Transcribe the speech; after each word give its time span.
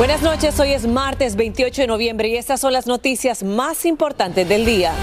Buenas 0.00 0.22
noches, 0.22 0.58
hoy 0.58 0.72
es 0.72 0.86
martes 0.86 1.36
28 1.36 1.82
de 1.82 1.86
noviembre 1.86 2.28
y 2.28 2.36
estas 2.36 2.58
son 2.58 2.72
las 2.72 2.86
noticias 2.86 3.42
más 3.42 3.84
importantes 3.84 4.48
del 4.48 4.64
día. 4.64 4.94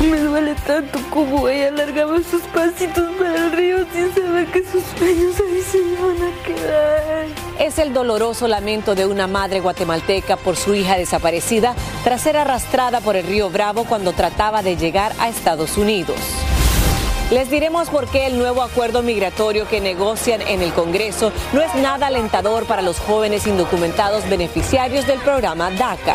Me 0.00 0.18
duele 0.20 0.54
tanto 0.66 0.98
como 1.10 1.50
ella 1.50 1.68
alargaba 1.68 2.16
sus 2.22 2.40
pasitos 2.44 3.10
para 3.18 3.36
el 3.36 3.52
río 3.52 3.84
sin 3.92 4.14
saber 4.14 4.46
que 4.46 4.60
sus 4.60 4.82
sueños 4.96 5.36
ahí 5.38 5.60
se 5.60 5.76
iban 5.76 6.16
a 6.16 6.46
quedar. 6.46 7.26
Es 7.58 7.78
el 7.78 7.92
doloroso 7.92 8.48
lamento 8.48 8.94
de 8.94 9.04
una 9.04 9.26
madre 9.26 9.60
guatemalteca 9.60 10.38
por 10.38 10.56
su 10.56 10.74
hija 10.74 10.96
desaparecida 10.96 11.74
tras 12.02 12.22
ser 12.22 12.38
arrastrada 12.38 13.02
por 13.02 13.16
el 13.16 13.26
río 13.26 13.50
Bravo 13.50 13.84
cuando 13.84 14.12
trataba 14.12 14.62
de 14.62 14.78
llegar 14.78 15.12
a 15.18 15.28
Estados 15.28 15.76
Unidos. 15.76 16.16
Les 17.32 17.48
diremos 17.48 17.88
por 17.88 18.08
qué 18.08 18.26
el 18.26 18.38
nuevo 18.38 18.60
acuerdo 18.60 19.00
migratorio 19.00 19.66
que 19.66 19.80
negocian 19.80 20.42
en 20.42 20.60
el 20.60 20.74
Congreso 20.74 21.32
no 21.54 21.62
es 21.62 21.74
nada 21.76 22.08
alentador 22.08 22.66
para 22.66 22.82
los 22.82 22.98
jóvenes 22.98 23.46
indocumentados 23.46 24.28
beneficiarios 24.28 25.06
del 25.06 25.18
programa 25.20 25.70
DACA. 25.70 26.14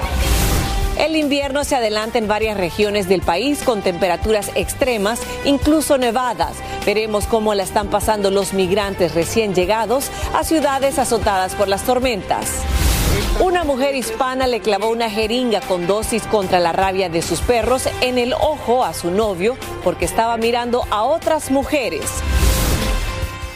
El 0.99 1.15
invierno 1.15 1.63
se 1.63 1.75
adelanta 1.75 2.19
en 2.19 2.27
varias 2.27 2.55
regiones 2.55 3.09
del 3.09 3.23
país 3.23 3.63
con 3.63 3.81
temperaturas 3.81 4.51
extremas, 4.53 5.19
incluso 5.43 5.97
nevadas. 5.97 6.57
Veremos 6.85 7.25
cómo 7.25 7.55
la 7.55 7.63
están 7.63 7.87
pasando 7.87 8.29
los 8.29 8.53
migrantes 8.53 9.15
recién 9.15 9.55
llegados 9.55 10.11
a 10.35 10.43
ciudades 10.43 10.99
azotadas 10.99 11.55
por 11.55 11.67
las 11.67 11.81
tormentas. 11.81 12.52
Una 13.39 13.63
mujer 13.63 13.95
hispana 13.95 14.47
le 14.47 14.61
clavó 14.61 14.89
una 14.89 15.09
jeringa 15.09 15.61
con 15.61 15.86
dosis 15.88 16.23
contra 16.23 16.59
la 16.59 16.72
rabia 16.72 17.09
de 17.09 17.22
sus 17.22 17.41
perros 17.41 17.88
en 18.02 18.17
el 18.17 18.33
ojo 18.33 18.83
a 18.83 18.94
su 18.94 19.11
novio 19.11 19.58
porque 19.83 20.05
estaba 20.05 20.38
mirando 20.38 20.86
a 20.89 21.03
otras 21.03 21.52
mujeres. 21.52 22.03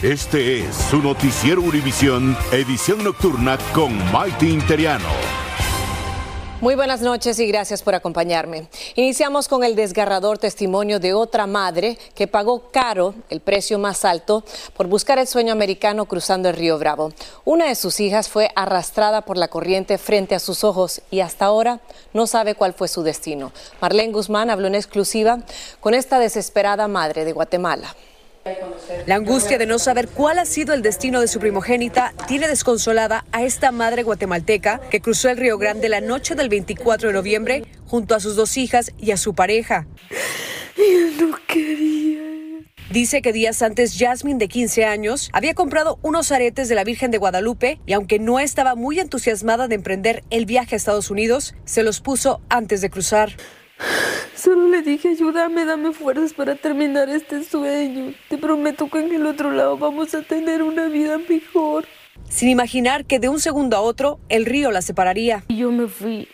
Este 0.01 0.61
es 0.61 0.75
su 0.75 1.01
noticiero 1.01 1.61
Univisión, 1.61 2.35
edición 2.51 3.03
nocturna 3.03 3.57
con 3.73 3.95
Maite 4.11 4.47
Interiano. 4.47 5.40
Muy 6.61 6.75
buenas 6.75 7.01
noches 7.01 7.39
y 7.39 7.47
gracias 7.47 7.81
por 7.81 7.95
acompañarme. 7.95 8.67
Iniciamos 8.93 9.47
con 9.47 9.63
el 9.63 9.75
desgarrador 9.75 10.37
testimonio 10.37 10.99
de 10.99 11.15
otra 11.15 11.47
madre 11.47 11.97
que 12.13 12.27
pagó 12.27 12.69
caro, 12.69 13.15
el 13.31 13.39
precio 13.39 13.79
más 13.79 14.05
alto, 14.05 14.43
por 14.77 14.85
buscar 14.85 15.17
el 15.17 15.25
sueño 15.25 15.53
americano 15.53 16.05
cruzando 16.05 16.49
el 16.49 16.55
río 16.55 16.77
Bravo. 16.77 17.13
Una 17.45 17.65
de 17.65 17.73
sus 17.73 17.99
hijas 17.99 18.29
fue 18.29 18.51
arrastrada 18.55 19.23
por 19.23 19.39
la 19.39 19.47
corriente 19.47 19.97
frente 19.97 20.35
a 20.35 20.39
sus 20.39 20.63
ojos 20.63 21.01
y 21.09 21.21
hasta 21.21 21.45
ahora 21.45 21.79
no 22.13 22.27
sabe 22.27 22.53
cuál 22.53 22.73
fue 22.75 22.87
su 22.87 23.01
destino. 23.01 23.51
Marlene 23.81 24.13
Guzmán 24.13 24.51
habló 24.51 24.67
en 24.67 24.75
exclusiva 24.75 25.39
con 25.79 25.95
esta 25.95 26.19
desesperada 26.19 26.87
madre 26.87 27.25
de 27.25 27.33
Guatemala. 27.33 27.95
La 29.05 29.15
angustia 29.15 29.57
de 29.57 29.67
no 29.67 29.77
saber 29.77 30.07
cuál 30.07 30.39
ha 30.39 30.45
sido 30.45 30.73
el 30.73 30.81
destino 30.81 31.21
de 31.21 31.27
su 31.27 31.39
primogénita 31.39 32.13
tiene 32.27 32.47
desconsolada 32.47 33.25
a 33.31 33.43
esta 33.43 33.71
madre 33.71 34.01
guatemalteca 34.01 34.81
que 34.89 35.01
cruzó 35.01 35.29
el 35.29 35.37
Río 35.37 35.57
Grande 35.59 35.89
la 35.89 36.01
noche 36.01 36.33
del 36.33 36.49
24 36.49 37.09
de 37.09 37.13
noviembre 37.13 37.65
junto 37.85 38.15
a 38.15 38.19
sus 38.19 38.35
dos 38.35 38.57
hijas 38.57 38.93
y 38.97 39.11
a 39.11 39.17
su 39.17 39.35
pareja. 39.35 39.85
Yo 40.75 41.27
no 41.27 41.37
quería. 41.47 42.21
Dice 42.91 43.21
que 43.21 43.31
días 43.31 43.61
antes 43.61 43.95
Jasmine, 43.97 44.39
de 44.39 44.47
15 44.47 44.85
años, 44.85 45.29
había 45.33 45.53
comprado 45.53 45.99
unos 46.01 46.31
aretes 46.31 46.67
de 46.67 46.75
la 46.75 46.83
Virgen 46.83 47.11
de 47.11 47.19
Guadalupe 47.19 47.79
y 47.85 47.93
aunque 47.93 48.19
no 48.19 48.39
estaba 48.39 48.75
muy 48.75 48.99
entusiasmada 48.99 49.67
de 49.67 49.75
emprender 49.75 50.23
el 50.29 50.45
viaje 50.45 50.75
a 50.75 50.77
Estados 50.77 51.11
Unidos, 51.11 51.53
se 51.63 51.83
los 51.83 52.01
puso 52.01 52.41
antes 52.49 52.81
de 52.81 52.89
cruzar. 52.89 53.37
Solo 54.35 54.67
le 54.67 54.81
dije, 54.81 55.09
ayúdame, 55.09 55.65
dame 55.65 55.91
fuerzas 55.91 56.33
para 56.33 56.55
terminar 56.55 57.09
este 57.09 57.43
sueño. 57.43 58.13
Te 58.29 58.37
prometo 58.37 58.89
que 58.89 58.99
en 58.99 59.13
el 59.13 59.25
otro 59.25 59.51
lado 59.51 59.77
vamos 59.77 60.15
a 60.15 60.21
tener 60.21 60.63
una 60.63 60.87
vida 60.87 61.17
mejor. 61.17 61.85
Sin 62.29 62.49
imaginar 62.49 63.05
que 63.05 63.19
de 63.19 63.29
un 63.29 63.39
segundo 63.39 63.77
a 63.77 63.81
otro 63.81 64.19
el 64.29 64.45
río 64.45 64.71
la 64.71 64.81
separaría. 64.81 65.43
Y 65.47 65.57
yo 65.57 65.71
me 65.71 65.87
fui, 65.87 66.27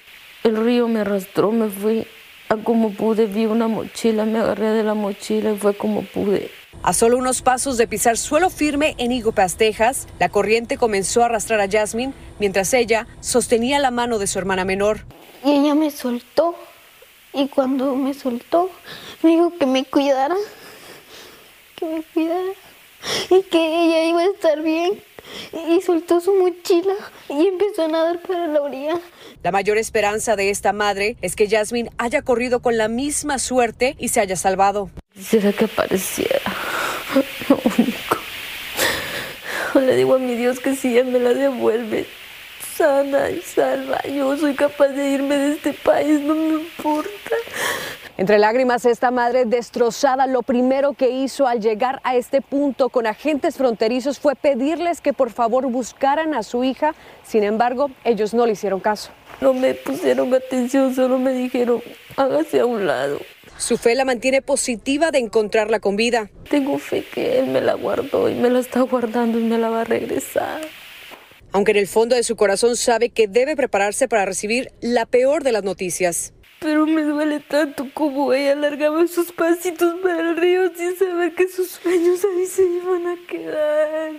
el 0.44 0.56
río 0.56 0.88
me 0.88 1.02
arrastró, 1.02 1.52
me 1.52 1.70
fui 1.70 2.08
a 2.50 2.56
como 2.56 2.92
pude, 2.94 3.26
vi 3.26 3.46
una 3.46 3.68
mochila, 3.68 4.26
me 4.26 4.40
agarré 4.40 4.70
de 4.72 4.84
la 4.84 4.94
mochila 4.94 5.52
y 5.52 5.58
fue 5.58 5.76
como 5.76 6.04
pude. 6.04 6.50
A 6.84 6.94
solo 6.94 7.18
unos 7.18 7.42
pasos 7.42 7.78
de 7.78 7.88
pisar 7.88 8.18
suelo 8.18 8.50
firme 8.50 8.96
en 8.98 9.12
Igopas, 9.12 9.58
Texas, 9.58 10.08
la 10.20 10.30
corriente 10.30 10.78
comenzó 10.78 11.24
a 11.24 11.26
arrastrar 11.26 11.60
a 11.60 11.70
Jasmine 11.70 12.14
mientras 12.40 12.74
ella 12.74 13.08
sostenía 13.20 13.80
la 13.80 13.92
mano 13.92 14.20
de 14.20 14.28
su 14.28 14.40
hermana 14.40 14.64
menor. 14.64 15.00
Y 15.44 15.52
ella 15.52 15.76
me 15.76 15.92
soltó. 15.92 16.56
Y 17.34 17.48
cuando 17.50 17.96
me 17.96 18.14
soltó, 18.14 18.70
me 19.22 19.32
dijo 19.32 19.54
que 19.58 19.66
me 19.66 19.86
cuidara, 19.86 20.36
que 21.76 21.86
me 21.86 22.04
cuidara 22.14 22.54
y 23.30 23.44
que 23.44 23.86
ella 23.86 24.04
iba 24.06 24.22
a 24.22 24.26
estar 24.26 24.62
bien. 24.62 25.04
Y 25.70 25.82
soltó 25.82 26.22
su 26.22 26.34
mochila 26.36 26.94
y 27.30 27.48
empezó 27.48 27.84
a 27.84 27.88
nadar 27.90 28.22
para 28.22 28.48
la 28.48 28.62
orilla. 28.62 29.00
La 29.44 29.52
mayor 29.52 29.78
esperanza 29.78 30.36
de 30.36 30.50
esta 30.50 30.72
madre 30.72 31.18
es 31.22 31.36
que 31.36 31.50
Jasmine 31.50 31.92
haya 31.98 32.22
corrido 32.22 32.62
con 32.62 32.78
la 32.78 32.88
misma 32.88 33.38
suerte 33.38 33.96
y 34.00 34.08
se 34.08 34.22
haya 34.22 34.38
salvado. 34.38 34.90
Quisiera 35.14 35.52
que 35.52 35.66
apareciera, 35.66 36.40
lo 37.50 37.60
único. 37.78 38.18
Le 39.76 39.96
digo 39.96 40.16
a 40.16 40.20
mi 40.20 40.36
Dios 40.36 40.60
que 40.60 40.76
si 40.76 40.98
Él 40.98 41.08
me 41.08 41.20
la 41.20 41.34
devuelve, 41.34 42.08
sana 42.78 43.32
y 43.32 43.42
salva. 43.42 44.02
Yo 44.04 44.38
soy 44.38 44.54
capaz 44.54 44.90
de 44.90 45.10
irme 45.10 45.36
de 45.38 45.54
este 45.54 45.74
país, 45.74 46.22
no 46.22 46.36
me 46.36 46.62
importa. 46.62 47.36
Entre 48.18 48.38
lágrimas, 48.38 48.86
esta 48.86 49.12
madre 49.12 49.46
destrozada 49.46 50.28
lo 50.28 50.42
primero 50.42 50.94
que 50.94 51.10
hizo 51.10 51.48
al 51.48 51.60
llegar 51.60 52.02
a 52.04 52.16
este 52.16 52.42
punto 52.42 52.90
con 52.90 53.06
agentes 53.08 53.58
fronterizos 53.58 54.20
fue 54.20 54.36
pedirles 54.36 55.02
que 55.02 55.14
por 55.14 55.32
favor 55.32 55.68
buscaran 55.68 56.34
a 56.34 56.44
su 56.44 56.64
hija. 56.64 56.94
Sin 57.24 57.44
embargo, 57.44 57.90
ellos 58.04 58.34
no 58.34 58.46
le 58.46 58.54
hicieron 58.54 58.80
caso. 58.80 59.12
No 59.42 59.54
me 59.54 59.74
pusieron 59.74 60.34
atención, 60.34 60.94
solo 60.96 61.20
me 61.20 61.32
dijeron, 61.34 61.82
hágase 62.16 62.60
a 62.60 62.66
un 62.66 62.88
lado. 62.88 63.20
Su 63.58 63.78
fe 63.78 63.96
la 63.96 64.06
mantiene 64.06 64.42
positiva 64.42 65.10
de 65.10 65.20
encontrarla 65.20 65.80
con 65.80 65.96
vida. 65.96 66.30
Tengo 66.50 66.78
fe 66.78 67.04
que 67.04 67.40
Él 67.40 67.48
me 67.48 67.62
la 67.62 67.74
guardó 67.74 68.30
y 68.30 68.36
me 68.36 68.50
la 68.50 68.60
está 68.60 68.82
guardando 68.82 69.40
y 69.40 69.44
me 69.44 69.58
la 69.58 69.70
va 69.70 69.82
a 69.82 69.84
regresar 69.84 70.62
aunque 71.58 71.72
en 71.72 71.78
el 71.78 71.88
fondo 71.88 72.16
de 72.16 72.22
su 72.22 72.36
corazón 72.36 72.78
sabe 72.78 73.10
que 73.10 73.28
debe 73.28 73.56
prepararse 73.56 74.08
para 74.08 74.26
recibir 74.26 74.72
la 74.80 75.08
peor 75.08 75.44
de 75.44 75.52
las 75.52 75.64
noticias. 75.64 76.32
Pero 76.60 76.86
me 76.86 77.02
duele 77.02 77.40
tanto 77.40 77.88
como 77.96 78.32
ella 78.32 78.52
alargaba 78.52 79.08
sus 79.08 79.32
pasitos 79.32 79.96
para 80.04 80.20
el 80.20 80.38
río 80.38 80.72
sin 80.76 80.96
saber 80.96 81.34
que 81.34 81.48
sus 81.48 81.70
sueños 81.70 82.20
ahí 82.24 82.46
se 82.46 82.62
iban 82.62 83.08
a 83.08 83.16
quedar. 83.28 84.12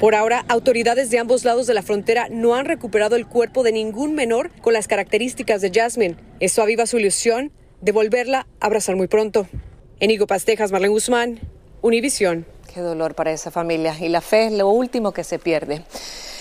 Por 0.00 0.14
ahora, 0.14 0.46
autoridades 0.48 1.10
de 1.10 1.18
ambos 1.18 1.44
lados 1.44 1.66
de 1.66 1.74
la 1.74 1.82
frontera 1.82 2.28
no 2.30 2.54
han 2.54 2.64
recuperado 2.64 3.14
el 3.14 3.26
cuerpo 3.26 3.62
de 3.62 3.72
ningún 3.72 4.14
menor 4.14 4.50
con 4.62 4.72
las 4.72 4.88
características 4.88 5.60
de 5.60 5.70
Jasmine. 5.70 6.16
Eso 6.40 6.62
aviva 6.62 6.86
su 6.86 6.96
ilusión 6.98 7.52
de 7.82 7.92
volverla 7.92 8.46
a 8.60 8.66
abrazar 8.66 8.96
muy 8.96 9.08
pronto. 9.08 9.46
Enigo 10.00 10.26
Pastejas, 10.26 10.72
Marlene 10.72 10.94
Guzmán, 10.94 11.38
Univisión. 11.82 12.46
Qué 12.72 12.80
dolor 12.80 13.14
para 13.14 13.32
esa 13.32 13.50
familia. 13.50 13.96
Y 13.98 14.08
la 14.08 14.20
fe 14.20 14.46
es 14.46 14.52
lo 14.52 14.68
último 14.68 15.12
que 15.12 15.24
se 15.24 15.38
pierde. 15.38 15.82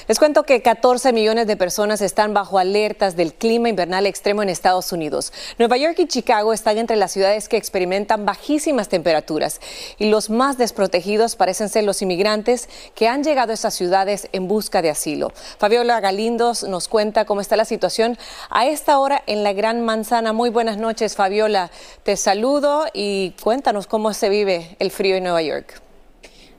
Les 0.07 0.19
cuento 0.19 0.43
que 0.43 0.61
14 0.61 1.11
millones 1.11 1.47
de 1.47 1.57
personas 1.57 1.99
están 1.99 2.33
bajo 2.33 2.59
alertas 2.59 3.17
del 3.17 3.33
clima 3.33 3.67
invernal 3.67 4.05
extremo 4.05 4.41
en 4.41 4.47
Estados 4.47 4.93
Unidos. 4.93 5.33
Nueva 5.59 5.75
York 5.75 5.99
y 5.99 6.07
Chicago 6.07 6.53
están 6.53 6.77
entre 6.77 6.95
las 6.95 7.11
ciudades 7.11 7.49
que 7.49 7.57
experimentan 7.57 8.25
bajísimas 8.25 8.87
temperaturas 8.87 9.59
y 9.97 10.09
los 10.09 10.29
más 10.29 10.57
desprotegidos 10.57 11.35
parecen 11.35 11.67
ser 11.67 11.83
los 11.83 12.01
inmigrantes 12.01 12.69
que 12.95 13.09
han 13.09 13.21
llegado 13.21 13.51
a 13.51 13.55
estas 13.55 13.73
ciudades 13.73 14.29
en 14.31 14.47
busca 14.47 14.81
de 14.81 14.89
asilo. 14.89 15.33
Fabiola 15.57 15.99
Galindos 15.99 16.63
nos 16.63 16.87
cuenta 16.87 17.25
cómo 17.25 17.41
está 17.41 17.57
la 17.57 17.65
situación 17.65 18.17
a 18.49 18.65
esta 18.65 18.99
hora 18.99 19.23
en 19.27 19.43
la 19.43 19.51
Gran 19.51 19.81
Manzana. 19.81 20.31
Muy 20.31 20.49
buenas 20.49 20.77
noches, 20.77 21.17
Fabiola. 21.17 21.69
Te 22.03 22.15
saludo 22.15 22.85
y 22.93 23.31
cuéntanos 23.43 23.87
cómo 23.87 24.13
se 24.13 24.29
vive 24.29 24.77
el 24.79 24.91
frío 24.91 25.17
en 25.17 25.23
Nueva 25.23 25.41
York. 25.41 25.86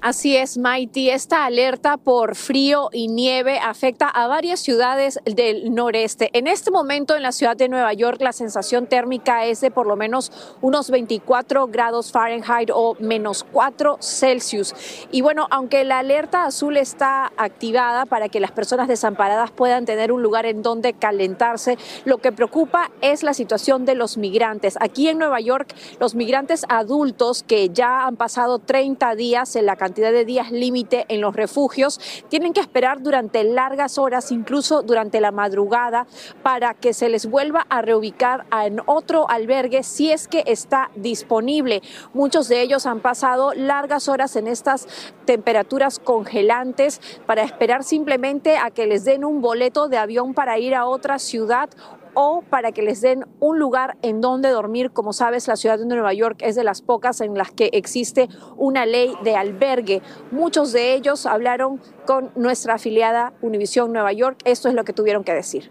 Así 0.00 0.37
es, 0.37 0.59
Mighty. 0.59 1.11
Esta 1.11 1.45
alerta 1.45 1.97
por 1.97 2.37
frío 2.37 2.89
y 2.93 3.09
nieve 3.09 3.59
afecta 3.59 4.09
a 4.09 4.29
varias 4.29 4.61
ciudades 4.61 5.19
del 5.25 5.75
noreste. 5.75 6.31
En 6.35 6.47
este 6.47 6.71
momento 6.71 7.17
en 7.17 7.23
la 7.23 7.33
ciudad 7.33 7.56
de 7.56 7.69
Nueva 7.69 7.93
York 7.95 8.21
la 8.21 8.33
sensación 8.33 8.87
térmica 8.87 9.45
es 9.47 9.61
de 9.61 9.73
por 9.73 9.89
lo 9.89 9.97
menos 9.97 10.31
unos 10.61 10.91
24 10.91 11.67
grados 11.67 12.12
Fahrenheit 12.12 12.71
o 12.73 12.95
menos 13.00 13.45
4 13.50 13.99
Celsius. 14.00 14.73
Y 15.11 15.21
bueno, 15.23 15.49
aunque 15.50 15.83
la 15.83 15.99
alerta 15.99 16.44
azul 16.44 16.77
está 16.77 17.33
activada 17.37 18.06
para 18.06 18.29
que 18.29 18.39
las 18.39 18.53
personas 18.53 18.87
desamparadas 18.87 19.51
puedan 19.51 19.85
tener 19.85 20.12
un 20.12 20.23
lugar 20.23 20.47
en 20.47 20.62
donde 20.62 20.93
calentarse, 20.93 21.77
lo 22.05 22.19
que 22.19 22.31
preocupa 22.31 22.93
es 23.01 23.25
la 23.25 23.35
situación 23.35 23.85
de 23.85 23.97
los 23.97 24.17
migrantes. 24.17 24.79
Aquí 24.81 25.09
en 25.09 25.19
Nueva 25.19 25.41
York, 25.41 25.75
los 25.99 26.15
migrantes 26.15 26.65
adultos 26.69 27.43
que 27.43 27.71
ya 27.71 28.06
han 28.06 28.15
pasado 28.15 28.61
30 28.61 29.17
días 29.17 29.56
en 29.56 29.67
la 29.67 29.75
cantidad 29.88 30.12
de 30.12 30.26
días 30.26 30.50
límite 30.50 31.06
en 31.08 31.23
los 31.23 31.35
refugios, 31.35 31.99
tienen 32.29 32.52
que 32.52 32.61
esperar 32.61 33.02
durante 33.02 33.43
largas 33.43 33.96
horas, 33.96 34.31
incluso 34.31 34.82
durante 34.82 35.19
la 35.19 35.32
madrugada, 35.32 36.06
para 36.43 36.75
que 36.75 36.93
se 36.93 37.08
les 37.08 37.25
vuelva 37.25 37.67
a 37.70 37.81
reubicar 37.81 38.44
en 38.52 38.82
otro 38.85 39.31
albergue 39.31 39.82
si 39.82 40.12
es 40.12 40.29
que 40.29 40.44
está 40.46 40.90
disponible. 40.94 41.81
Muchos 42.12 42.49
de 42.49 42.61
ellos 42.61 42.85
han 42.85 43.00
pasado 43.00 43.55
largas 43.55 44.11
horas 44.11 44.37
en 44.37 44.46
estas 44.46 44.87
temperaturas 45.25 45.99
congelantes 45.99 47.00
para 47.25 47.43
esperar 47.43 47.82
simplemente 47.82 48.58
a 48.58 48.70
que 48.70 48.87
les 48.87 49.06
den 49.06 49.25
un 49.25 49.41
boleto 49.41 49.88
de 49.88 49.96
avión 49.96 50.34
para 50.34 50.58
ir 50.58 50.75
a 50.75 50.84
otra 50.84 51.19
ciudad 51.19 51.70
o 52.14 52.43
para 52.49 52.72
que 52.72 52.82
les 52.82 53.00
den 53.00 53.26
un 53.40 53.58
lugar 53.58 53.96
en 54.02 54.20
donde 54.20 54.50
dormir. 54.50 54.90
Como 54.90 55.12
sabes, 55.12 55.49
la 55.49 55.56
ciudad 55.56 55.78
de 55.78 55.87
Nueva 55.87 56.12
York 56.12 56.38
es 56.40 56.56
de 56.56 56.64
las 56.64 56.82
pocas 56.82 57.20
en 57.20 57.34
las 57.34 57.50
que 57.52 57.70
existe 57.72 58.28
una 58.56 58.87
ley 58.87 59.14
de 59.25 59.37
albergue. 59.37 60.02
Muchos 60.31 60.72
de 60.72 60.94
ellos 60.94 61.26
hablaron 61.26 61.81
con 62.06 62.31
nuestra 62.37 62.75
afiliada 62.75 63.32
Univisión 63.43 63.93
Nueva 63.93 64.12
York. 64.12 64.38
Esto 64.44 64.69
es 64.69 64.75
lo 64.75 64.84
que 64.84 64.93
tuvieron 64.93 65.25
que 65.25 65.32
decir. 65.32 65.70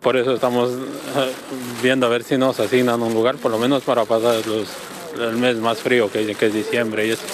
Por 0.00 0.16
eso 0.16 0.34
estamos 0.34 0.70
eh, 0.70 1.32
viendo 1.82 2.06
a 2.06 2.08
ver 2.08 2.22
si 2.22 2.36
nos 2.38 2.60
asignan 2.60 3.02
un 3.02 3.14
lugar, 3.14 3.36
por 3.36 3.50
lo 3.50 3.58
menos 3.58 3.82
para 3.82 4.04
pasar 4.04 4.36
el 5.18 5.36
mes 5.36 5.56
más 5.56 5.78
frío 5.78 6.10
que, 6.10 6.34
que 6.34 6.46
es 6.46 6.54
diciembre 6.54 7.06
y 7.06 7.10
eso. 7.10 7.24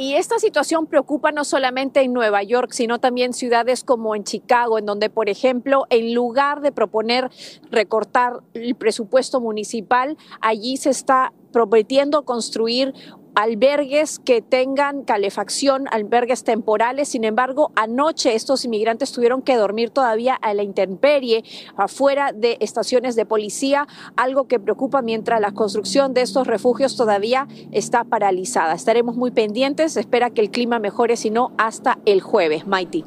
Y 0.00 0.14
esta 0.14 0.38
situación 0.38 0.86
preocupa 0.86 1.30
no 1.30 1.44
solamente 1.44 2.00
en 2.00 2.14
Nueva 2.14 2.42
York, 2.42 2.70
sino 2.72 3.00
también 3.00 3.34
ciudades 3.34 3.84
como 3.84 4.14
en 4.14 4.24
Chicago, 4.24 4.78
en 4.78 4.86
donde, 4.86 5.10
por 5.10 5.28
ejemplo, 5.28 5.84
en 5.90 6.14
lugar 6.14 6.62
de 6.62 6.72
proponer 6.72 7.30
recortar 7.70 8.40
el 8.54 8.74
presupuesto 8.76 9.42
municipal, 9.42 10.16
allí 10.40 10.78
se 10.78 10.88
está 10.88 11.34
prometiendo 11.52 12.22
construir 12.22 12.94
albergues 13.34 14.18
que 14.18 14.42
tengan 14.42 15.02
calefacción, 15.02 15.86
albergues 15.90 16.44
temporales. 16.44 17.08
Sin 17.08 17.24
embargo, 17.24 17.72
anoche 17.76 18.34
estos 18.34 18.64
inmigrantes 18.64 19.12
tuvieron 19.12 19.42
que 19.42 19.56
dormir 19.56 19.90
todavía 19.90 20.34
a 20.34 20.54
la 20.54 20.62
intemperie 20.62 21.44
afuera 21.76 22.32
de 22.32 22.56
estaciones 22.60 23.16
de 23.16 23.26
policía, 23.26 23.86
algo 24.16 24.46
que 24.46 24.60
preocupa 24.60 25.02
mientras 25.02 25.40
la 25.40 25.52
construcción 25.52 26.14
de 26.14 26.22
estos 26.22 26.46
refugios 26.46 26.96
todavía 26.96 27.48
está 27.72 28.04
paralizada. 28.04 28.74
Estaremos 28.74 29.16
muy 29.16 29.30
pendientes, 29.30 29.96
espera 29.96 30.30
que 30.30 30.40
el 30.40 30.50
clima 30.50 30.78
mejore, 30.78 31.16
si 31.16 31.30
no, 31.30 31.52
hasta 31.58 31.98
el 32.04 32.20
jueves. 32.20 32.66
Mighty. 32.66 33.04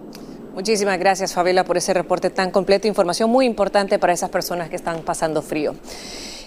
Muchísimas 0.53 0.99
gracias, 0.99 1.33
Fabiola, 1.33 1.63
por 1.63 1.77
ese 1.77 1.95
reporte 1.95 2.29
tan 2.29 2.51
completo. 2.51 2.87
Información 2.87 3.29
muy 3.29 3.45
importante 3.47 3.97
para 3.97 4.13
esas 4.13 4.29
personas 4.29 4.69
que 4.69 4.75
están 4.75 5.01
pasando 5.01 5.41
frío. 5.41 5.73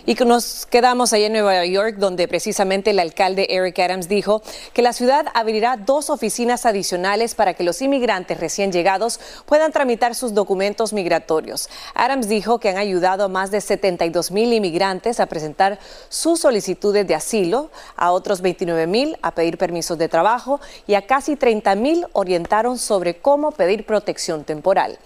Y 0.08 0.14
nos 0.14 0.66
quedamos 0.66 1.12
ahí 1.12 1.24
en 1.24 1.32
Nueva 1.32 1.66
York, 1.66 1.96
donde 1.96 2.28
precisamente 2.28 2.90
el 2.90 3.00
alcalde 3.00 3.48
Eric 3.50 3.76
Adams 3.80 4.08
dijo 4.08 4.40
que 4.72 4.80
la 4.80 4.92
ciudad 4.92 5.26
abrirá 5.34 5.76
dos 5.76 6.10
oficinas 6.10 6.64
adicionales 6.64 7.34
para 7.34 7.54
que 7.54 7.64
los 7.64 7.82
inmigrantes 7.82 8.38
recién 8.38 8.70
llegados 8.70 9.18
puedan 9.46 9.72
tramitar 9.72 10.14
sus 10.14 10.32
documentos 10.32 10.92
migratorios. 10.92 11.68
Adams 11.92 12.28
dijo 12.28 12.60
que 12.60 12.68
han 12.68 12.76
ayudado 12.76 13.24
a 13.24 13.28
más 13.28 13.50
de 13.50 13.60
72 13.60 14.30
mil 14.30 14.52
inmigrantes 14.52 15.18
a 15.18 15.26
presentar 15.26 15.80
sus 16.08 16.38
solicitudes 16.38 17.04
de 17.08 17.16
asilo, 17.16 17.72
a 17.96 18.12
otros 18.12 18.42
29 18.42 18.86
mil 18.86 19.18
a 19.22 19.34
pedir 19.34 19.58
permisos 19.58 19.98
de 19.98 20.08
trabajo 20.08 20.60
y 20.86 20.94
a 20.94 21.04
casi 21.08 21.34
30 21.34 21.74
mil 21.74 22.06
orientaron 22.12 22.78
sobre 22.78 23.16
cómo 23.18 23.50
pedir 23.50 23.84
protección 23.84 24.44
temporal 24.44 25.00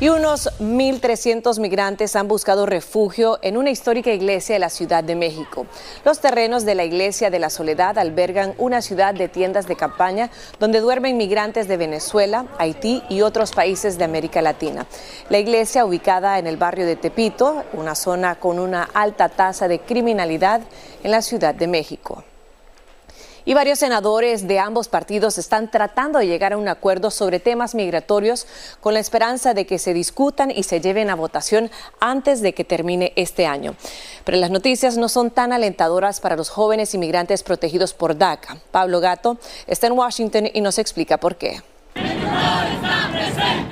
y 0.00 0.10
unos 0.10 0.48
1.300 0.60 1.58
migrantes 1.58 2.14
han 2.14 2.28
buscado 2.28 2.66
refugio 2.66 3.40
en 3.42 3.56
una 3.56 3.70
histórica 3.70 4.12
iglesia 4.12 4.54
de 4.54 4.60
la 4.60 4.70
Ciudad 4.70 5.02
de 5.02 5.16
México. 5.16 5.66
Los 6.04 6.20
terrenos 6.20 6.64
de 6.64 6.76
la 6.76 6.84
Iglesia 6.84 7.30
de 7.30 7.40
la 7.40 7.50
Soledad 7.50 7.98
albergan 7.98 8.54
una 8.58 8.80
ciudad 8.80 9.12
de 9.12 9.26
tiendas 9.26 9.66
de 9.66 9.74
campaña 9.74 10.30
donde 10.60 10.80
duermen 10.80 11.16
migrantes 11.16 11.66
de 11.66 11.76
Venezuela, 11.76 12.46
Haití 12.58 13.02
y 13.08 13.22
otros 13.22 13.50
países 13.50 13.98
de 13.98 14.04
América 14.04 14.40
Latina. 14.40 14.86
La 15.30 15.38
iglesia, 15.38 15.84
ubicada 15.84 16.38
en 16.38 16.46
el 16.46 16.56
barrio 16.56 16.86
de 16.86 16.94
Tepito, 16.94 17.64
una 17.72 17.96
zona 17.96 18.36
con 18.36 18.60
una 18.60 18.84
alta 18.94 19.28
tasa 19.28 19.66
de 19.66 19.80
criminalidad 19.80 20.60
en 21.02 21.10
la 21.10 21.22
Ciudad 21.22 21.56
de 21.56 21.66
México. 21.66 22.22
Y 23.48 23.54
varios 23.54 23.78
senadores 23.78 24.46
de 24.46 24.58
ambos 24.58 24.88
partidos 24.88 25.38
están 25.38 25.70
tratando 25.70 26.18
de 26.18 26.26
llegar 26.26 26.52
a 26.52 26.58
un 26.58 26.68
acuerdo 26.68 27.10
sobre 27.10 27.40
temas 27.40 27.74
migratorios 27.74 28.46
con 28.82 28.92
la 28.92 29.00
esperanza 29.00 29.54
de 29.54 29.64
que 29.64 29.78
se 29.78 29.94
discutan 29.94 30.50
y 30.50 30.64
se 30.64 30.82
lleven 30.82 31.08
a 31.08 31.14
votación 31.14 31.70
antes 31.98 32.42
de 32.42 32.52
que 32.52 32.64
termine 32.64 33.14
este 33.16 33.46
año. 33.46 33.74
Pero 34.24 34.36
las 34.36 34.50
noticias 34.50 34.98
no 34.98 35.08
son 35.08 35.30
tan 35.30 35.54
alentadoras 35.54 36.20
para 36.20 36.36
los 36.36 36.50
jóvenes 36.50 36.92
inmigrantes 36.92 37.42
protegidos 37.42 37.94
por 37.94 38.18
DACA. 38.18 38.58
Pablo 38.70 39.00
Gato 39.00 39.38
está 39.66 39.86
en 39.86 39.94
Washington 39.94 40.50
y 40.52 40.60
nos 40.60 40.78
explica 40.78 41.16
por 41.16 41.36
qué. 41.36 41.62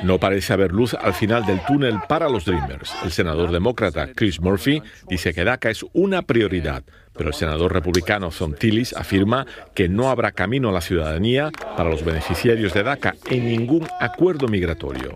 No 0.02 0.18
parece 0.18 0.52
haber 0.52 0.72
luz 0.72 0.94
al 0.94 1.12
final 1.12 1.44
del 1.44 1.60
túnel 1.66 1.98
para 2.08 2.28
los 2.28 2.44
Dreamers. 2.44 2.94
El 3.04 3.12
senador 3.12 3.50
demócrata 3.50 4.08
Chris 4.14 4.40
Murphy 4.40 4.82
dice 5.08 5.34
que 5.34 5.44
DACA 5.44 5.68
es 5.70 5.84
una 5.92 6.22
prioridad, 6.22 6.82
pero 7.16 7.30
el 7.30 7.34
senador 7.34 7.72
republicano 7.72 8.30
Son 8.30 8.54
Tillis 8.54 8.92
afirma 8.94 9.46
que 9.74 9.88
no 9.88 10.10
habrá 10.10 10.32
camino 10.32 10.68
a 10.68 10.72
la 10.72 10.80
ciudadanía 10.80 11.50
para 11.76 11.90
los 11.90 12.04
beneficiarios 12.04 12.74
de 12.74 12.82
DACA 12.82 13.14
en 13.30 13.46
ningún 13.46 13.86
acuerdo 14.00 14.48
migratorio. 14.48 15.14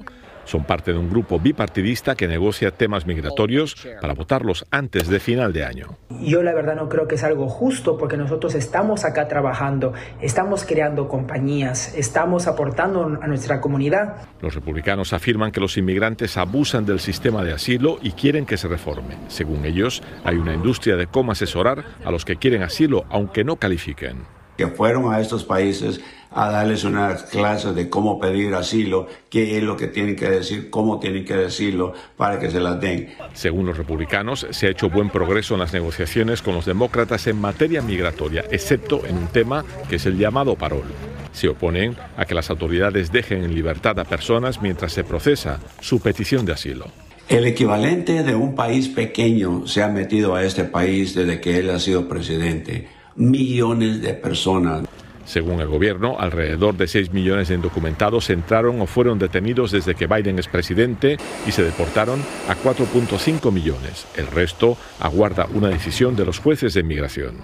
Son 0.50 0.64
parte 0.64 0.93
de 0.93 0.99
un 0.99 1.08
grupo 1.08 1.38
bipartidista 1.38 2.17
que 2.17 2.26
negocia 2.26 2.73
temas 2.73 3.06
migratorios 3.06 3.76
para 4.00 4.14
votarlos 4.14 4.67
antes 4.73 5.06
de 5.06 5.20
final 5.20 5.52
de 5.52 5.64
año. 5.64 5.97
Yo 6.23 6.43
la 6.43 6.52
verdad 6.52 6.75
no 6.75 6.88
creo 6.88 7.06
que 7.06 7.14
es 7.14 7.23
algo 7.23 7.49
justo 7.49 7.97
porque 7.97 8.17
nosotros 8.17 8.56
estamos 8.56 9.05
acá 9.05 9.29
trabajando, 9.29 9.93
estamos 10.20 10.64
creando 10.64 11.06
compañías, 11.06 11.94
estamos 11.94 12.49
aportando 12.49 13.20
a 13.23 13.29
nuestra 13.29 13.61
comunidad. 13.61 14.29
Los 14.41 14.56
republicanos 14.56 15.12
afirman 15.12 15.52
que 15.52 15.61
los 15.61 15.76
inmigrantes 15.76 16.37
abusan 16.37 16.85
del 16.85 16.99
sistema 16.99 17.44
de 17.44 17.52
asilo 17.52 18.00
y 18.02 18.11
quieren 18.11 18.44
que 18.44 18.56
se 18.56 18.67
reforme. 18.67 19.19
Según 19.29 19.64
ellos, 19.64 20.02
hay 20.25 20.35
una 20.35 20.52
industria 20.52 20.97
de 20.97 21.06
cómo 21.06 21.31
asesorar 21.31 21.85
a 22.04 22.11
los 22.11 22.25
que 22.25 22.35
quieren 22.35 22.64
asilo 22.64 23.04
aunque 23.09 23.45
no 23.45 23.54
califiquen. 23.54 24.39
Que 24.61 24.67
fueron 24.67 25.11
a 25.11 25.21
estos 25.21 25.43
países 25.43 26.02
a 26.31 26.50
darles 26.50 26.85
una 26.85 27.17
clase 27.17 27.73
de 27.73 27.88
cómo 27.88 28.21
pedir 28.21 28.52
asilo, 28.52 29.07
qué 29.31 29.57
es 29.57 29.62
lo 29.62 29.75
que 29.75 29.87
tienen 29.87 30.17
que 30.17 30.29
decir, 30.29 30.69
cómo 30.69 31.00
tienen 31.00 31.25
que 31.25 31.33
decirlo 31.35 31.95
para 32.19 32.38
que 32.38 32.50
se 32.50 32.61
las 32.61 32.79
den. 32.79 33.09
Según 33.33 33.64
los 33.64 33.79
republicanos, 33.79 34.47
se 34.50 34.67
ha 34.67 34.71
hecho 34.71 34.90
buen 34.90 35.09
progreso 35.09 35.55
en 35.55 35.61
las 35.61 35.73
negociaciones 35.73 36.43
con 36.43 36.52
los 36.52 36.67
demócratas 36.67 37.26
en 37.26 37.40
materia 37.40 37.81
migratoria, 37.81 38.45
excepto 38.50 39.07
en 39.07 39.17
un 39.17 39.29
tema 39.29 39.64
que 39.88 39.97
es 39.97 40.05
el 40.05 40.19
llamado 40.19 40.57
parol. 40.57 40.85
Se 41.33 41.49
oponen 41.49 41.97
a 42.19 42.26
que 42.26 42.35
las 42.35 42.50
autoridades 42.50 43.11
dejen 43.11 43.43
en 43.45 43.55
libertad 43.55 43.99
a 43.99 44.05
personas 44.05 44.61
mientras 44.61 44.93
se 44.93 45.05
procesa 45.05 45.59
su 45.81 46.00
petición 46.00 46.45
de 46.45 46.52
asilo. 46.52 46.85
El 47.31 47.47
equivalente 47.47 48.25
de 48.25 48.35
un 48.35 48.55
país 48.55 48.88
pequeño 48.88 49.67
se 49.67 49.83
ha 49.83 49.88
metido 49.88 50.35
a 50.35 50.45
este 50.45 50.64
país 50.64 51.14
desde 51.14 51.40
que 51.40 51.57
él 51.61 51.71
ha 51.71 51.79
sido 51.79 52.07
presidente. 52.07 53.00
Millones 53.17 54.02
de 54.02 54.14
personas. 54.14 54.87
Según 55.25 55.61
el 55.61 55.69
gobierno, 55.69 56.17
alrededor 56.19 56.76
de 56.76 56.88
6 56.88 57.12
millones 57.12 57.49
de 57.49 57.55
indocumentados 57.55 58.31
entraron 58.31 58.81
o 58.81 58.87
fueron 58.87 59.19
detenidos 59.19 59.71
desde 59.71 59.95
que 59.95 60.07
Biden 60.07 60.38
es 60.38 60.49
presidente 60.49 61.19
y 61.47 61.52
se 61.52 61.62
deportaron 61.62 62.21
a 62.49 62.57
4.5 62.57 63.52
millones. 63.52 64.07
El 64.17 64.26
resto 64.26 64.76
aguarda 64.99 65.47
una 65.55 65.69
decisión 65.69 66.17
de 66.17 66.25
los 66.25 66.40
jueces 66.40 66.75
de 66.75 66.81
inmigración. 66.81 67.37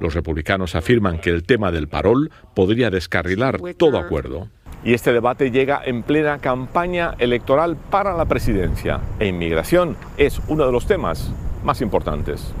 Los 0.00 0.14
republicanos 0.14 0.74
afirman 0.74 1.20
que 1.20 1.30
el 1.30 1.44
tema 1.44 1.72
del 1.72 1.88
parol 1.88 2.30
podría 2.54 2.90
descarrilar 2.90 3.60
todo 3.76 3.98
acuerdo. 3.98 4.48
Y 4.84 4.94
este 4.94 5.12
debate 5.12 5.50
llega 5.50 5.82
en 5.84 6.02
plena 6.02 6.38
campaña 6.38 7.16
electoral 7.18 7.76
para 7.76 8.16
la 8.16 8.26
presidencia. 8.26 9.00
E 9.18 9.26
inmigración 9.26 9.96
es 10.16 10.40
uno 10.48 10.64
de 10.64 10.72
los 10.72 10.86
temas 10.86 11.32
más 11.64 11.80
importantes. 11.80 12.54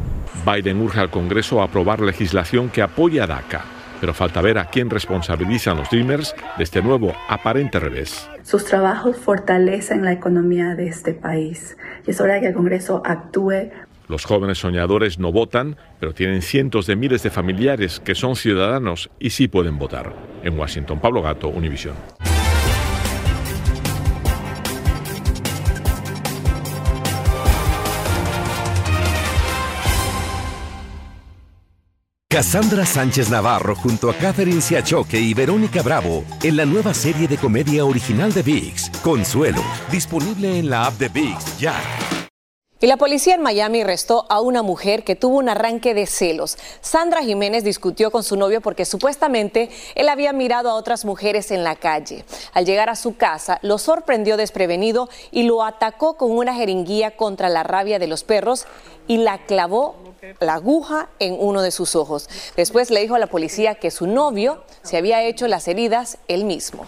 Biden 0.44 0.80
urge 0.80 1.00
al 1.00 1.10
Congreso 1.10 1.60
a 1.60 1.64
aprobar 1.64 2.00
legislación 2.00 2.68
que 2.68 2.82
apoye 2.82 3.20
a 3.20 3.26
DACA 3.26 3.64
pero 4.00 4.14
falta 4.14 4.40
ver 4.40 4.58
a 4.58 4.66
quién 4.66 4.90
responsabilizan 4.90 5.76
los 5.76 5.90
Dreamers 5.90 6.34
de 6.56 6.64
este 6.64 6.82
nuevo 6.82 7.14
aparente 7.28 7.78
revés. 7.78 8.28
Sus 8.42 8.64
trabajos 8.64 9.16
fortalecen 9.16 10.04
la 10.04 10.12
economía 10.12 10.74
de 10.74 10.88
este 10.88 11.14
país 11.14 11.76
y 12.06 12.10
es 12.10 12.20
hora 12.20 12.40
que 12.40 12.46
el 12.48 12.54
Congreso 12.54 13.02
actúe 13.04 13.70
Los 14.08 14.24
jóvenes 14.24 14.58
soñadores 14.58 15.18
no 15.18 15.32
votan, 15.32 15.76
pero 15.98 16.14
tienen 16.14 16.42
cientos 16.42 16.86
de 16.86 16.94
miles 16.94 17.22
de 17.22 17.30
familiares 17.30 18.00
que 18.00 18.14
son 18.14 18.36
ciudadanos 18.36 19.10
y 19.18 19.30
sí 19.30 19.48
pueden 19.48 19.78
votar. 19.78 20.14
En 20.44 20.56
Washington, 20.56 21.00
Pablo 21.00 21.22
Gato, 21.22 21.48
Univisión. 21.48 21.96
Cassandra 32.36 32.84
Sánchez 32.84 33.30
Navarro 33.30 33.74
junto 33.74 34.10
a 34.10 34.14
Catherine 34.14 34.60
Siachoque 34.60 35.18
y 35.18 35.32
Verónica 35.32 35.80
Bravo 35.80 36.22
en 36.42 36.58
la 36.58 36.66
nueva 36.66 36.92
serie 36.92 37.26
de 37.26 37.38
comedia 37.38 37.86
original 37.86 38.30
de 38.34 38.42
VIX, 38.42 38.90
Consuelo, 39.02 39.62
disponible 39.90 40.58
en 40.58 40.68
la 40.68 40.84
app 40.84 40.98
de 40.98 41.08
VIX 41.08 41.58
ya. 41.58 41.74
Y 42.78 42.88
la 42.88 42.98
policía 42.98 43.36
en 43.36 43.40
Miami 43.40 43.80
arrestó 43.80 44.26
a 44.28 44.42
una 44.42 44.60
mujer 44.60 45.02
que 45.02 45.16
tuvo 45.16 45.38
un 45.38 45.48
arranque 45.48 45.94
de 45.94 46.04
celos. 46.04 46.58
Sandra 46.82 47.22
Jiménez 47.22 47.64
discutió 47.64 48.10
con 48.10 48.22
su 48.22 48.36
novio 48.36 48.60
porque 48.60 48.84
supuestamente 48.84 49.70
él 49.94 50.10
había 50.10 50.34
mirado 50.34 50.68
a 50.68 50.74
otras 50.74 51.06
mujeres 51.06 51.50
en 51.50 51.64
la 51.64 51.74
calle. 51.74 52.26
Al 52.52 52.66
llegar 52.66 52.90
a 52.90 52.96
su 52.96 53.16
casa, 53.16 53.58
lo 53.62 53.78
sorprendió 53.78 54.36
desprevenido 54.36 55.08
y 55.30 55.44
lo 55.44 55.64
atacó 55.64 56.18
con 56.18 56.32
una 56.32 56.54
jeringuilla 56.54 57.12
contra 57.12 57.48
la 57.48 57.62
rabia 57.62 57.98
de 57.98 58.08
los 58.08 58.24
perros 58.24 58.66
y 59.08 59.16
la 59.16 59.38
clavó 59.46 60.05
la 60.40 60.54
aguja 60.54 61.08
en 61.18 61.36
uno 61.38 61.62
de 61.62 61.70
sus 61.70 61.96
ojos. 61.96 62.28
Después 62.56 62.90
le 62.90 63.00
dijo 63.00 63.14
a 63.14 63.18
la 63.18 63.26
policía 63.28 63.76
que 63.76 63.90
su 63.90 64.06
novio 64.06 64.62
se 64.82 64.96
había 64.96 65.22
hecho 65.22 65.48
las 65.48 65.68
heridas 65.68 66.18
él 66.28 66.44
mismo. 66.44 66.86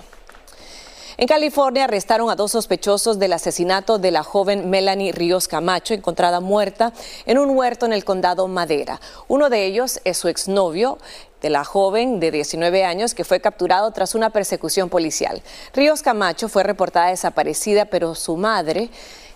En 1.21 1.27
California 1.27 1.83
arrestaron 1.83 2.31
a 2.31 2.37
dos 2.37 2.53
sospechosos 2.53 3.19
del 3.19 3.33
asesinato 3.33 3.99
de 3.99 4.13
la 4.13 4.23
joven 4.23 4.71
Melanie 4.71 5.11
Ríos 5.11 5.49
Camacho, 5.49 5.93
encontrada 5.93 6.39
muerta 6.39 6.93
en 7.27 7.39
un 7.39 7.51
huerto 7.57 7.87
en 7.87 7.93
el 7.93 8.05
condado 8.05 8.47
Madera. 8.47 9.01
Uno 9.27 9.51
de 9.51 9.67
ellos 9.67 10.01
es 10.05 10.17
su 10.17 10.29
exnovio 10.29 10.99
de 11.41 11.51
la 11.51 11.65
joven 11.65 12.21
de 12.21 12.31
19 12.31 12.85
años 12.85 13.15
que 13.15 13.25
fue 13.25 13.41
capturado 13.41 13.91
tras 13.91 14.15
una 14.15 14.31
persecución 14.31 14.89
policial. 14.89 15.43
Ríos 15.75 16.03
Camacho 16.03 16.49
fue 16.49 16.63
reportada 16.63 17.09
desaparecida, 17.09 17.87
pero 17.87 18.15
su 18.15 18.37
madre 18.37 18.89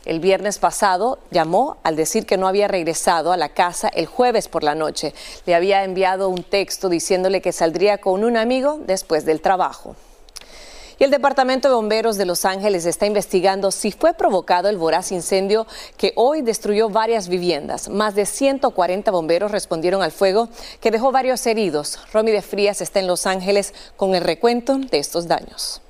el 0.05 0.21
viernes 0.21 0.59
pasado 0.59 1.19
llamó 1.31 1.77
al 1.83 1.97
decir 1.97 2.27
que 2.27 2.37
no 2.37 2.49
había 2.49 2.69
regresado 2.69 3.33
a 3.33 3.37
la 3.37 3.51
casa 3.51 3.89
el 3.89 4.07
jueves 4.07 4.49
por 4.49 4.65
la 4.65 4.75
noche. 4.75 5.15
Le 5.47 5.55
había 5.55 5.85
enviado 5.85 6.29
un 6.29 6.43
texto 6.43 6.89
diciéndole 6.89 7.41
que 7.41 7.53
saldría 7.53 7.99
con 7.99 8.25
un 8.25 8.37
amigo 8.37 8.81
después 8.85 9.25
del 9.25 9.41
trabajo. 9.41 9.97
Y 10.99 11.05
el 11.05 11.11
Departamento 11.11 11.69
de 11.69 11.75
Bomberos 11.75 12.17
de 12.17 12.27
Los 12.27 12.45
Ángeles 12.45 12.87
está 12.87 13.07
investigando 13.07 13.71
si 13.71 13.91
fue 13.91 14.15
provocado 14.15 14.69
el 14.69 14.77
voraz 14.77 15.11
incendio 15.11 15.67
que 15.97 16.13
hoy 16.17 16.43
destruyó 16.43 16.91
varias 16.91 17.29
viviendas. 17.29 17.89
Más 17.89 18.15
de 18.15 18.27
140 18.27 19.11
bomberos 19.11 19.51
respondieron 19.51 20.03
al 20.03 20.13
fuego 20.13 20.49
que 20.81 20.91
dejó 20.91 21.11
varios 21.11 21.45
heridos. 21.47 21.99
Romy 22.13 22.31
de 22.31 22.43
Frías 22.43 22.81
está 22.81 23.01
en 23.01 23.09
Los 23.09 23.27
Ángeles 23.27 23.75
con 23.97 24.15
el 24.15 24.23
recuento 24.23 24.79
de 24.79 24.99
estos 24.99 25.27
daños. 25.27 25.81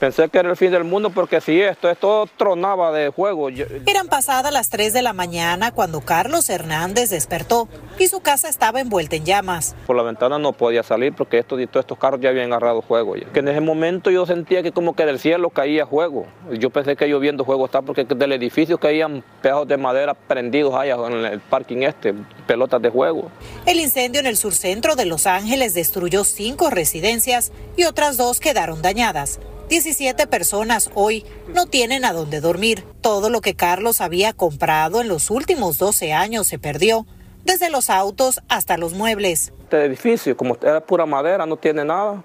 Pensé 0.00 0.30
que 0.30 0.38
era 0.38 0.48
el 0.48 0.56
fin 0.56 0.70
del 0.70 0.84
mundo 0.84 1.10
porque 1.10 1.42
si 1.42 1.60
esto, 1.60 1.90
esto 1.90 2.26
tronaba 2.38 2.90
de 2.90 3.10
juego. 3.10 3.50
Eran 3.50 4.08
pasadas 4.08 4.50
las 4.50 4.70
3 4.70 4.94
de 4.94 5.02
la 5.02 5.12
mañana 5.12 5.72
cuando 5.72 6.00
Carlos 6.00 6.48
Hernández 6.48 7.10
despertó 7.10 7.68
y 7.98 8.06
su 8.06 8.20
casa 8.20 8.48
estaba 8.48 8.80
envuelta 8.80 9.16
en 9.16 9.26
llamas. 9.26 9.76
Por 9.86 9.96
la 9.96 10.02
ventana 10.02 10.38
no 10.38 10.54
podía 10.54 10.82
salir 10.82 11.12
porque 11.12 11.36
estos, 11.36 11.60
todos 11.70 11.84
estos 11.84 11.98
carros 11.98 12.18
ya 12.18 12.30
habían 12.30 12.46
agarrado 12.46 12.80
fuego. 12.80 13.12
Que 13.34 13.40
en 13.40 13.48
ese 13.48 13.60
momento 13.60 14.10
yo 14.10 14.24
sentía 14.24 14.62
que 14.62 14.72
como 14.72 14.96
que 14.96 15.04
del 15.04 15.18
cielo 15.18 15.50
caía 15.50 15.86
fuego. 15.86 16.24
Yo 16.50 16.70
pensé 16.70 16.96
que 16.96 17.06
lloviendo 17.06 17.44
fuego 17.44 17.66
está 17.66 17.82
porque 17.82 18.04
del 18.04 18.32
edificio 18.32 18.78
caían 18.78 19.22
pedazos 19.42 19.68
de 19.68 19.76
madera 19.76 20.14
prendidos 20.14 20.74
allá 20.76 20.96
en 21.08 21.26
el 21.26 21.40
parking 21.40 21.82
este, 21.82 22.14
pelotas 22.46 22.80
de 22.80 22.90
fuego. 22.90 23.30
El 23.66 23.78
incendio 23.78 24.20
en 24.20 24.26
el 24.26 24.38
surcentro 24.38 24.96
de 24.96 25.04
Los 25.04 25.26
Ángeles 25.26 25.74
destruyó 25.74 26.24
cinco 26.24 26.70
residencias 26.70 27.52
y 27.76 27.84
otras 27.84 28.16
dos 28.16 28.40
quedaron 28.40 28.80
dañadas. 28.80 29.40
17 29.70 30.26
personas 30.26 30.90
hoy 30.94 31.24
no 31.54 31.66
tienen 31.66 32.04
a 32.04 32.12
dónde 32.12 32.40
dormir. 32.40 32.84
Todo 33.00 33.30
lo 33.30 33.40
que 33.40 33.54
Carlos 33.54 34.00
había 34.00 34.32
comprado 34.32 35.00
en 35.00 35.06
los 35.06 35.30
últimos 35.30 35.78
12 35.78 36.12
años 36.12 36.48
se 36.48 36.58
perdió, 36.58 37.06
desde 37.44 37.70
los 37.70 37.88
autos 37.88 38.40
hasta 38.48 38.76
los 38.76 38.94
muebles. 38.94 39.52
Este 39.62 39.84
edificio, 39.84 40.36
como 40.36 40.56
era 40.60 40.80
pura 40.80 41.06
madera, 41.06 41.46
no 41.46 41.56
tiene 41.56 41.84
nada. 41.84 42.24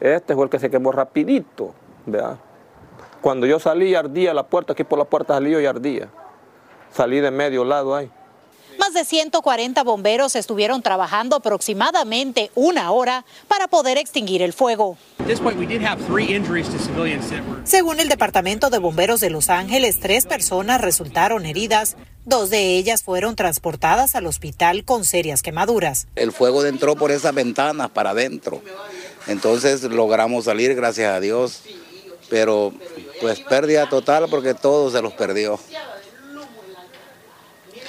Este 0.00 0.34
fue 0.34 0.44
el 0.44 0.50
que 0.50 0.58
se 0.58 0.68
quemó 0.68 0.92
rapidito. 0.92 1.74
Cuando 3.22 3.46
yo 3.46 3.58
salí 3.58 3.94
ardía 3.94 4.34
la 4.34 4.42
puerta, 4.42 4.74
aquí 4.74 4.84
por 4.84 4.98
la 4.98 5.06
puerta 5.06 5.32
salí 5.32 5.56
y 5.56 5.64
ardía. 5.64 6.10
Salí 6.92 7.20
de 7.20 7.30
medio 7.30 7.64
lado 7.64 7.96
ahí. 7.96 8.10
Más 8.92 9.06
de 9.06 9.08
140 9.08 9.84
bomberos 9.84 10.36
estuvieron 10.36 10.82
trabajando 10.82 11.36
aproximadamente 11.36 12.50
una 12.54 12.90
hora 12.90 13.24
para 13.48 13.66
poder 13.66 13.96
extinguir 13.96 14.42
el 14.42 14.52
fuego. 14.52 14.98
Según 17.64 18.00
el 18.00 18.08
Departamento 18.10 18.68
de 18.68 18.78
Bomberos 18.78 19.20
de 19.20 19.30
Los 19.30 19.48
Ángeles, 19.48 19.98
tres 19.98 20.26
personas 20.26 20.82
resultaron 20.82 21.46
heridas. 21.46 21.96
Dos 22.26 22.50
de 22.50 22.76
ellas 22.76 23.02
fueron 23.02 23.34
transportadas 23.34 24.14
al 24.14 24.26
hospital 24.26 24.84
con 24.84 25.06
serias 25.06 25.40
quemaduras. 25.40 26.06
El 26.14 26.30
fuego 26.30 26.62
entró 26.66 26.94
por 26.94 27.12
esas 27.12 27.34
ventanas 27.34 27.88
para 27.92 28.10
adentro. 28.10 28.60
Entonces 29.26 29.82
logramos 29.84 30.44
salir, 30.44 30.74
gracias 30.74 31.14
a 31.14 31.18
Dios. 31.18 31.62
Pero 32.28 32.74
pues 33.22 33.40
pérdida 33.40 33.88
total 33.88 34.26
porque 34.28 34.52
todo 34.52 34.90
se 34.90 35.00
los 35.00 35.14
perdió 35.14 35.58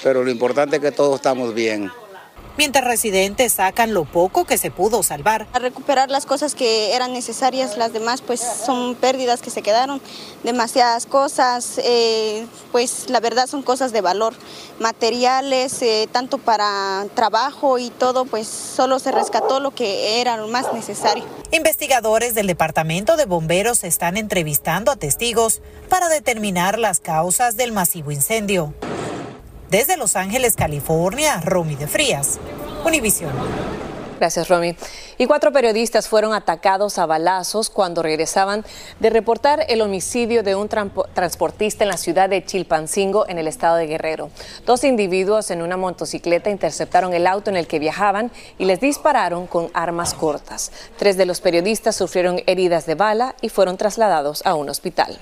pero 0.04 0.24
lo 0.24 0.30
importante 0.30 0.76
es 0.76 0.82
que 0.82 0.92
todos 0.92 1.16
estamos 1.16 1.54
bien. 1.54 1.90
Mientras 2.56 2.86
residentes 2.86 3.54
sacan 3.54 3.96
lo 3.96 4.06
poco 4.06 4.46
que 4.46 4.60
se 4.60 4.70
pudo 4.70 5.02
salvar. 5.02 5.48
A 5.54 5.60
recuperar 5.60 6.12
las 6.12 6.28
cosas 6.28 6.54
que 6.54 6.94
eran 6.94 7.12
necesarias, 7.12 7.78
las 7.78 7.94
demás 7.94 8.22
pues 8.22 8.42
son 8.42 8.94
pérdidas 8.94 9.42
que 9.42 9.50
se 9.50 9.64
quedaron, 9.64 10.00
demasiadas 10.44 11.08
cosas, 11.08 11.80
eh, 11.84 12.46
pues 12.72 13.10
la 13.10 13.20
verdad 13.22 13.48
son 13.48 13.64
cosas 13.64 13.92
de 13.92 14.02
valor, 14.02 14.36
materiales, 14.80 15.82
eh, 15.82 16.08
tanto 16.12 16.38
para 16.38 17.08
trabajo 17.16 17.80
y 17.80 17.90
todo, 17.90 18.26
pues 18.26 18.48
solo 18.48 19.00
se 19.00 19.12
rescató 19.12 19.60
lo 19.60 19.72
que 19.72 20.22
era 20.22 20.38
lo 20.38 20.48
más 20.48 20.72
necesario. 20.74 21.24
Investigadores 21.52 22.36
del 22.36 22.46
Departamento 22.46 23.18
de 23.18 23.26
Bomberos 23.26 23.84
están 23.84 24.16
entrevistando 24.16 24.92
a 24.92 24.96
testigos 24.96 25.62
para 25.90 26.08
determinar 26.08 26.78
las 26.78 27.00
causas 27.00 27.58
del 27.58 27.72
masivo 27.72 28.12
incendio. 28.12 28.76
Desde 29.74 29.98
Los 29.98 30.16
Ángeles, 30.16 30.56
California, 30.56 31.42
Romy 31.44 31.76
de 31.76 31.88
Frías, 31.88 32.40
Univisión. 32.86 33.32
Gracias, 34.20 34.48
Romy. 34.48 34.76
Y 35.18 35.26
cuatro 35.26 35.52
periodistas 35.52 36.08
fueron 36.08 36.32
atacados 36.32 37.00
a 37.00 37.08
balazos 37.08 37.72
cuando 37.72 38.04
regresaban 38.04 38.64
de 39.00 39.10
reportar 39.10 39.66
el 39.68 39.82
homicidio 39.82 40.44
de 40.44 40.56
un 40.56 40.70
transportista 40.70 41.84
en 41.84 41.90
la 41.90 41.98
ciudad 41.98 42.30
de 42.30 42.46
Chilpancingo, 42.46 43.28
en 43.28 43.40
el 43.40 43.48
estado 43.48 43.78
de 43.78 43.88
Guerrero. 43.88 44.30
Dos 44.64 44.84
individuos 44.84 45.50
en 45.50 45.64
una 45.64 45.76
motocicleta 45.76 46.52
interceptaron 46.52 47.16
el 47.16 47.26
auto 47.26 47.50
en 47.50 47.58
el 47.58 47.66
que 47.66 47.80
viajaban 47.80 48.30
y 48.60 48.66
les 48.66 48.80
dispararon 48.80 49.48
con 49.48 49.72
armas 49.74 50.14
cortas. 50.14 50.72
Tres 51.00 51.18
de 51.18 51.26
los 51.26 51.42
periodistas 51.42 51.96
sufrieron 51.96 52.44
heridas 52.46 52.86
de 52.86 52.94
bala 52.94 53.34
y 53.42 53.50
fueron 53.50 53.78
trasladados 53.78 54.46
a 54.46 54.54
un 54.54 54.70
hospital. 54.70 55.20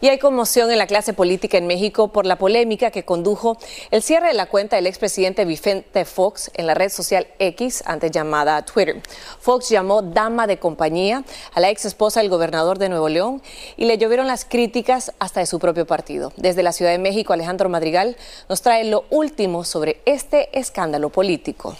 Y 0.00 0.08
hay 0.08 0.18
conmoción 0.18 0.70
en 0.70 0.78
la 0.78 0.86
clase 0.86 1.12
política 1.12 1.58
en 1.58 1.66
México 1.66 2.08
por 2.08 2.24
la 2.24 2.36
polémica 2.36 2.90
que 2.92 3.04
condujo 3.04 3.58
el 3.90 4.02
cierre 4.02 4.28
de 4.28 4.34
la 4.34 4.46
cuenta 4.46 4.76
del 4.76 4.86
expresidente 4.86 5.44
Vicente 5.44 6.04
Fox 6.04 6.50
en 6.54 6.66
la 6.66 6.74
red 6.74 6.90
social 6.90 7.26
X, 7.38 7.82
antes 7.84 8.12
llamada 8.12 8.64
Twitter. 8.64 9.02
Fox 9.40 9.68
llamó 9.68 10.02
dama 10.02 10.46
de 10.46 10.58
compañía 10.58 11.24
a 11.52 11.60
la 11.60 11.70
ex 11.70 11.84
esposa 11.84 12.20
del 12.20 12.30
gobernador 12.30 12.78
de 12.78 12.88
Nuevo 12.88 13.08
León 13.08 13.42
y 13.76 13.86
le 13.86 13.98
llovieron 13.98 14.28
las 14.28 14.44
críticas 14.44 15.12
hasta 15.18 15.40
de 15.40 15.46
su 15.46 15.58
propio 15.58 15.86
partido. 15.86 16.32
Desde 16.36 16.62
la 16.62 16.72
Ciudad 16.72 16.92
de 16.92 16.98
México, 16.98 17.32
Alejandro 17.32 17.68
Madrigal 17.68 18.16
nos 18.48 18.62
trae 18.62 18.84
lo 18.84 19.04
último 19.10 19.64
sobre 19.64 20.00
este 20.04 20.56
escándalo 20.58 21.08
político. 21.10 21.76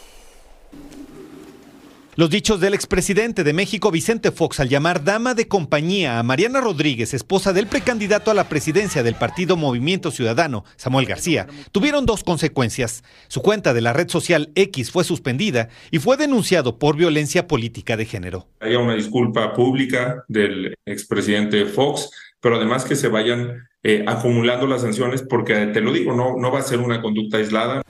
Los 2.19 2.31
dichos 2.31 2.59
del 2.59 2.75
expresidente 2.75 3.45
de 3.45 3.53
México, 3.53 3.93
Vicente 3.93 4.33
Fox, 4.33 4.59
al 4.59 4.69
llamar 4.69 5.05
dama 5.05 5.35
de 5.35 5.47
compañía 5.47 6.19
a 6.19 6.25
Mariana 6.25 6.61
Rodríguez, 6.61 7.15
esposa 7.15 7.53
del 7.53 7.69
precandidato 7.69 8.33
a 8.33 8.35
la 8.35 8.49
presidencia 8.49 9.05
del 9.05 9.15
partido 9.15 9.57
Movimiento 9.57 10.11
Ciudadano, 10.11 10.65
Samuel 10.75 11.07
García, 11.07 11.47
tuvieron 11.71 12.07
dos 12.07 12.25
consecuencias. 12.25 13.05
Su 13.29 13.41
cuenta 13.41 13.73
de 13.73 13.83
la 13.83 13.93
red 13.93 14.09
social 14.09 14.51
X 14.57 14.91
fue 14.91 15.05
suspendida 15.05 15.69
y 15.93 16.01
fue 16.01 16.17
denunciado 16.17 16.81
por 16.81 16.97
violencia 16.97 17.47
política 17.47 17.97
de 17.97 18.07
género. 18.07 18.49
Hay 18.59 18.75
una 18.75 18.97
disculpa 18.97 19.53
pública 19.53 20.25
del 20.27 20.75
expresidente 20.87 21.67
Fox, 21.67 22.11
pero 22.41 22.57
además 22.57 22.85
que 22.85 22.97
se 22.97 23.07
vayan 23.07 23.69
eh, 23.85 24.05
acumulando 24.09 24.67
las 24.67 24.83
sanciones, 24.83 25.23
porque 25.23 25.55
te 25.69 25.81
lo 25.81 25.93
digo, 25.93 26.13
no, 26.13 26.37
no 26.37 26.51
va 26.51 26.59
a 26.59 26.63
ser 26.63 26.81
una 26.81 27.01
conducta 27.01 27.37
aislada. 27.37 27.81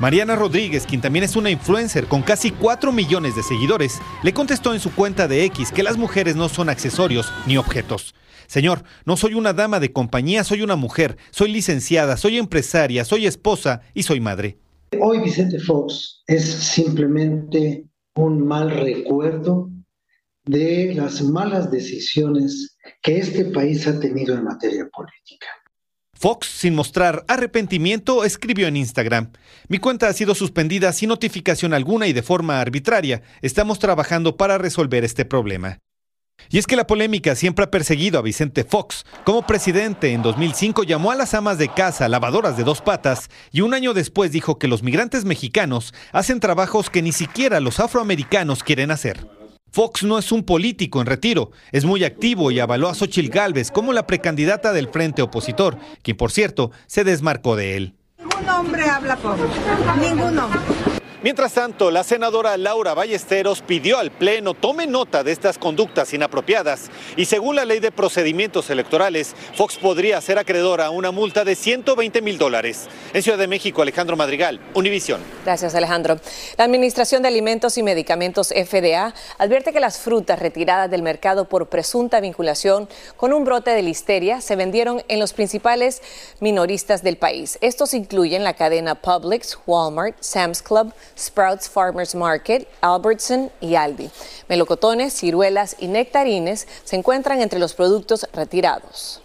Mariana 0.00 0.34
Rodríguez, 0.34 0.86
quien 0.86 1.00
también 1.00 1.24
es 1.24 1.36
una 1.36 1.50
influencer 1.50 2.06
con 2.06 2.22
casi 2.22 2.50
4 2.50 2.92
millones 2.92 3.36
de 3.36 3.42
seguidores, 3.42 4.00
le 4.22 4.34
contestó 4.34 4.74
en 4.74 4.80
su 4.80 4.92
cuenta 4.92 5.28
de 5.28 5.44
X 5.44 5.70
que 5.70 5.84
las 5.84 5.96
mujeres 5.96 6.34
no 6.34 6.48
son 6.48 6.68
accesorios 6.68 7.32
ni 7.46 7.56
objetos. 7.56 8.14
Señor, 8.46 8.82
no 9.06 9.16
soy 9.16 9.34
una 9.34 9.52
dama 9.52 9.80
de 9.80 9.92
compañía, 9.92 10.44
soy 10.44 10.62
una 10.62 10.76
mujer, 10.76 11.16
soy 11.30 11.52
licenciada, 11.52 12.16
soy 12.16 12.38
empresaria, 12.38 13.04
soy 13.04 13.26
esposa 13.26 13.82
y 13.94 14.02
soy 14.02 14.20
madre. 14.20 14.58
Hoy 15.00 15.20
Vicente 15.20 15.58
Fox 15.60 16.22
es 16.26 16.44
simplemente 16.44 17.84
un 18.16 18.46
mal 18.46 18.70
recuerdo 18.70 19.70
de 20.44 20.92
las 20.94 21.22
malas 21.22 21.70
decisiones 21.70 22.76
que 23.00 23.18
este 23.18 23.46
país 23.46 23.86
ha 23.86 23.98
tenido 23.98 24.34
en 24.34 24.44
materia 24.44 24.86
política. 24.92 25.46
Fox, 26.14 26.46
sin 26.46 26.74
mostrar 26.74 27.24
arrepentimiento, 27.28 28.24
escribió 28.24 28.66
en 28.66 28.76
Instagram, 28.76 29.30
mi 29.68 29.78
cuenta 29.78 30.08
ha 30.08 30.12
sido 30.12 30.34
suspendida 30.34 30.92
sin 30.92 31.08
notificación 31.08 31.74
alguna 31.74 32.06
y 32.06 32.12
de 32.12 32.22
forma 32.22 32.60
arbitraria. 32.60 33.22
Estamos 33.42 33.78
trabajando 33.78 34.36
para 34.36 34.58
resolver 34.58 35.04
este 35.04 35.24
problema. 35.24 35.78
Y 36.50 36.58
es 36.58 36.66
que 36.66 36.76
la 36.76 36.86
polémica 36.86 37.34
siempre 37.34 37.64
ha 37.64 37.70
perseguido 37.70 38.18
a 38.18 38.22
Vicente 38.22 38.64
Fox. 38.64 39.04
Como 39.24 39.46
presidente 39.46 40.12
en 40.12 40.22
2005 40.22 40.82
llamó 40.82 41.10
a 41.10 41.16
las 41.16 41.34
amas 41.34 41.58
de 41.58 41.68
casa 41.68 42.08
lavadoras 42.08 42.56
de 42.56 42.64
dos 42.64 42.80
patas 42.80 43.30
y 43.50 43.62
un 43.62 43.74
año 43.74 43.94
después 43.94 44.32
dijo 44.32 44.58
que 44.58 44.68
los 44.68 44.82
migrantes 44.82 45.24
mexicanos 45.24 45.94
hacen 46.12 46.40
trabajos 46.40 46.90
que 46.90 47.02
ni 47.02 47.12
siquiera 47.12 47.60
los 47.60 47.80
afroamericanos 47.80 48.62
quieren 48.62 48.90
hacer. 48.90 49.26
Fox 49.74 50.04
no 50.04 50.20
es 50.20 50.30
un 50.30 50.44
político 50.44 51.00
en 51.00 51.06
retiro, 51.08 51.50
es 51.72 51.84
muy 51.84 52.04
activo 52.04 52.52
y 52.52 52.60
avaló 52.60 52.88
a 52.88 52.94
Xochil 52.94 53.28
Gálvez 53.28 53.72
como 53.72 53.92
la 53.92 54.06
precandidata 54.06 54.72
del 54.72 54.86
frente 54.86 55.20
opositor, 55.20 55.78
quien 56.00 56.16
por 56.16 56.30
cierto 56.30 56.70
se 56.86 57.02
desmarcó 57.02 57.56
de 57.56 57.76
él. 57.76 57.94
Ningún 58.16 58.48
hombre 58.48 58.84
habla 58.88 59.16
por 59.16 59.36
ningún 60.00 60.38
hombre. 60.38 60.60
Mientras 61.24 61.54
tanto, 61.54 61.90
la 61.90 62.04
senadora 62.04 62.54
Laura 62.58 62.92
Ballesteros 62.92 63.62
pidió 63.62 63.96
al 63.96 64.10
Pleno 64.10 64.52
tome 64.52 64.86
nota 64.86 65.24
de 65.24 65.32
estas 65.32 65.56
conductas 65.56 66.12
inapropiadas 66.12 66.90
y 67.16 67.24
según 67.24 67.56
la 67.56 67.64
ley 67.64 67.80
de 67.80 67.90
procedimientos 67.90 68.68
electorales, 68.68 69.34
Fox 69.54 69.78
podría 69.78 70.20
ser 70.20 70.38
acreedora 70.38 70.84
a 70.84 70.90
una 70.90 71.12
multa 71.12 71.42
de 71.46 71.54
120 71.54 72.20
mil 72.20 72.36
dólares. 72.36 72.88
En 73.14 73.22
Ciudad 73.22 73.38
de 73.38 73.46
México, 73.46 73.80
Alejandro 73.80 74.18
Madrigal, 74.18 74.60
Univisión. 74.74 75.22
Gracias, 75.46 75.74
Alejandro. 75.74 76.20
La 76.58 76.64
Administración 76.64 77.22
de 77.22 77.28
Alimentos 77.28 77.78
y 77.78 77.82
Medicamentos 77.82 78.48
FDA 78.48 79.14
advierte 79.38 79.72
que 79.72 79.80
las 79.80 80.00
frutas 80.00 80.38
retiradas 80.38 80.90
del 80.90 81.00
mercado 81.00 81.48
por 81.48 81.70
presunta 81.70 82.20
vinculación 82.20 82.86
con 83.16 83.32
un 83.32 83.46
brote 83.46 83.70
de 83.70 83.80
listeria 83.80 84.42
se 84.42 84.56
vendieron 84.56 85.02
en 85.08 85.20
los 85.20 85.32
principales 85.32 86.02
minoristas 86.40 87.02
del 87.02 87.16
país. 87.16 87.56
Estos 87.62 87.94
incluyen 87.94 88.44
la 88.44 88.52
cadena 88.52 88.94
Publix, 88.94 89.58
Walmart, 89.66 90.16
Sam's 90.20 90.60
Club, 90.60 90.92
Sprouts 91.18 91.68
Farmers 91.68 92.14
Market, 92.14 92.68
Albertson 92.80 93.50
y 93.60 93.74
Aldi. 93.74 94.10
Melocotones, 94.48 95.12
ciruelas 95.12 95.76
y 95.78 95.88
nectarines 95.88 96.68
se 96.84 96.96
encuentran 96.96 97.40
entre 97.40 97.58
los 97.58 97.74
productos 97.74 98.26
retirados. 98.32 99.23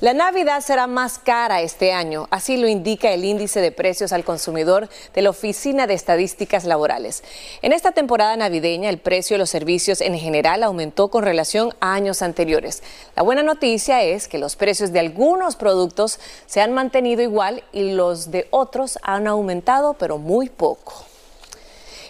La 0.00 0.14
Navidad 0.14 0.60
será 0.60 0.86
más 0.86 1.18
cara 1.18 1.60
este 1.60 1.92
año, 1.92 2.28
así 2.30 2.56
lo 2.56 2.68
indica 2.68 3.10
el 3.10 3.24
índice 3.24 3.60
de 3.60 3.72
precios 3.72 4.12
al 4.12 4.22
consumidor 4.22 4.88
de 5.12 5.22
la 5.22 5.30
Oficina 5.30 5.88
de 5.88 5.94
Estadísticas 5.94 6.64
Laborales. 6.64 7.24
En 7.62 7.72
esta 7.72 7.90
temporada 7.90 8.36
navideña, 8.36 8.90
el 8.90 8.98
precio 8.98 9.34
de 9.34 9.38
los 9.38 9.50
servicios 9.50 10.00
en 10.00 10.16
general 10.16 10.62
aumentó 10.62 11.08
con 11.08 11.24
relación 11.24 11.74
a 11.80 11.94
años 11.94 12.22
anteriores. 12.22 12.84
La 13.16 13.24
buena 13.24 13.42
noticia 13.42 14.04
es 14.04 14.28
que 14.28 14.38
los 14.38 14.54
precios 14.54 14.92
de 14.92 15.00
algunos 15.00 15.56
productos 15.56 16.20
se 16.46 16.60
han 16.60 16.72
mantenido 16.72 17.20
igual 17.20 17.64
y 17.72 17.90
los 17.90 18.30
de 18.30 18.46
otros 18.50 19.00
han 19.02 19.26
aumentado, 19.26 19.94
pero 19.94 20.16
muy 20.16 20.48
poco. 20.48 21.07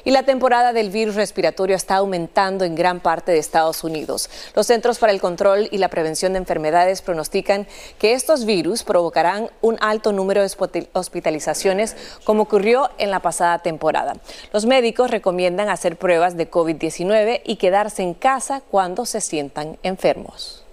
Y 0.04 0.10
la 0.10 0.22
temporada 0.22 0.72
del 0.72 0.90
virus 0.90 1.14
respiratorio 1.14 1.76
está 1.76 1.96
aumentando 1.96 2.64
en 2.64 2.74
gran 2.74 3.00
parte 3.00 3.32
de 3.32 3.38
Estados 3.38 3.84
Unidos. 3.84 4.30
Los 4.54 4.66
Centros 4.66 4.98
para 4.98 5.12
el 5.12 5.20
Control 5.20 5.68
y 5.70 5.78
la 5.78 5.88
Prevención 5.88 6.32
de 6.32 6.38
Enfermedades 6.38 7.02
pronostican 7.02 7.66
que 7.98 8.12
estos 8.12 8.44
virus 8.44 8.84
provocarán 8.84 9.50
un 9.60 9.76
alto 9.80 10.12
número 10.12 10.42
de 10.42 10.50
hospitalizaciones 10.92 11.96
como 12.24 12.42
ocurrió 12.42 12.90
en 12.98 13.10
la 13.10 13.20
pasada 13.20 13.58
temporada. 13.60 14.14
Los 14.52 14.66
médicos 14.66 15.10
recomiendan 15.10 15.68
hacer 15.68 15.96
pruebas 15.96 16.36
de 16.36 16.50
COVID-19 16.50 17.42
y 17.44 17.56
quedarse 17.56 18.02
en 18.02 18.14
casa 18.14 18.62
cuando 18.70 19.06
se 19.06 19.20
sientan 19.20 19.78
enfermos. 19.82 20.67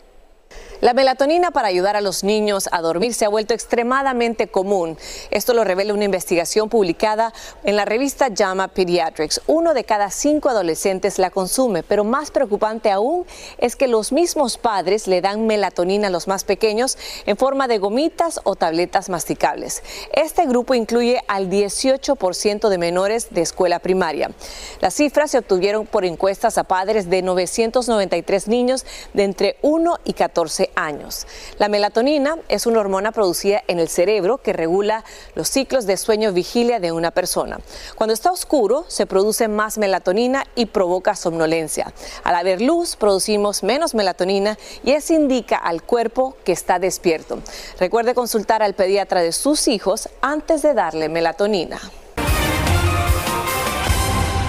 La 0.81 0.93
melatonina 0.93 1.51
para 1.51 1.69
ayudar 1.69 1.95
a 1.95 2.01
los 2.01 2.23
niños 2.25 2.67
a 2.71 2.81
dormir 2.81 3.13
se 3.13 3.23
ha 3.23 3.29
vuelto 3.29 3.53
extremadamente 3.53 4.47
común. 4.47 4.97
Esto 5.31 5.53
lo 5.53 5.63
revela 5.63 5.93
una 5.93 6.03
investigación 6.03 6.67
publicada 6.67 7.33
en 7.63 7.77
la 7.77 7.85
revista 7.85 8.27
JAMA 8.35 8.67
Pediatrics. 8.67 9.41
Uno 9.47 9.73
de 9.73 9.85
cada 9.85 10.11
cinco 10.11 10.49
adolescentes 10.49 11.17
la 11.17 11.29
consume, 11.29 11.83
pero 11.83 12.03
más 12.03 12.29
preocupante 12.29 12.91
aún 12.91 13.25
es 13.57 13.77
que 13.77 13.87
los 13.87 14.11
mismos 14.11 14.57
padres 14.57 15.07
le 15.07 15.21
dan 15.21 15.47
melatonina 15.47 16.07
a 16.07 16.11
los 16.11 16.27
más 16.27 16.43
pequeños 16.43 16.97
en 17.25 17.37
forma 17.37 17.69
de 17.69 17.77
gomitas 17.77 18.41
o 18.43 18.55
tabletas 18.55 19.07
masticables. 19.09 19.81
Este 20.11 20.45
grupo 20.45 20.73
incluye 20.73 21.21
al 21.27 21.49
18% 21.49 22.67
de 22.67 22.77
menores 22.77 23.27
de 23.31 23.41
escuela 23.41 23.79
primaria. 23.79 24.31
Las 24.81 24.93
cifras 24.93 25.31
se 25.31 25.37
obtuvieron 25.37 25.85
por 25.85 26.03
encuestas 26.03 26.57
a 26.57 26.65
padres 26.65 27.09
de 27.09 27.21
993 27.21 28.47
niños 28.49 28.85
de 29.13 29.23
entre 29.23 29.57
1 29.61 29.99
y 30.03 30.13
14 30.13 30.64
años. 30.75 31.27
La 31.57 31.69
melatonina 31.69 32.37
es 32.47 32.65
una 32.65 32.79
hormona 32.79 33.11
producida 33.11 33.63
en 33.67 33.79
el 33.79 33.89
cerebro 33.89 34.37
que 34.37 34.53
regula 34.53 35.03
los 35.35 35.49
ciclos 35.49 35.85
de 35.85 35.97
sueño-vigilia 35.97 36.79
de 36.79 36.91
una 36.91 37.11
persona. 37.11 37.59
Cuando 37.95 38.13
está 38.13 38.31
oscuro, 38.31 38.85
se 38.87 39.05
produce 39.05 39.47
más 39.47 39.77
melatonina 39.77 40.45
y 40.55 40.67
provoca 40.67 41.15
somnolencia. 41.15 41.93
Al 42.23 42.35
haber 42.35 42.61
luz, 42.61 42.95
producimos 42.95 43.63
menos 43.63 43.95
melatonina 43.95 44.57
y 44.83 44.91
eso 44.91 45.13
indica 45.13 45.57
al 45.57 45.83
cuerpo 45.83 46.37
que 46.43 46.51
está 46.51 46.79
despierto. 46.79 47.39
Recuerde 47.79 48.15
consultar 48.15 48.63
al 48.63 48.73
pediatra 48.73 49.21
de 49.21 49.31
sus 49.31 49.67
hijos 49.67 50.09
antes 50.21 50.61
de 50.61 50.73
darle 50.73 51.09
melatonina. 51.09 51.79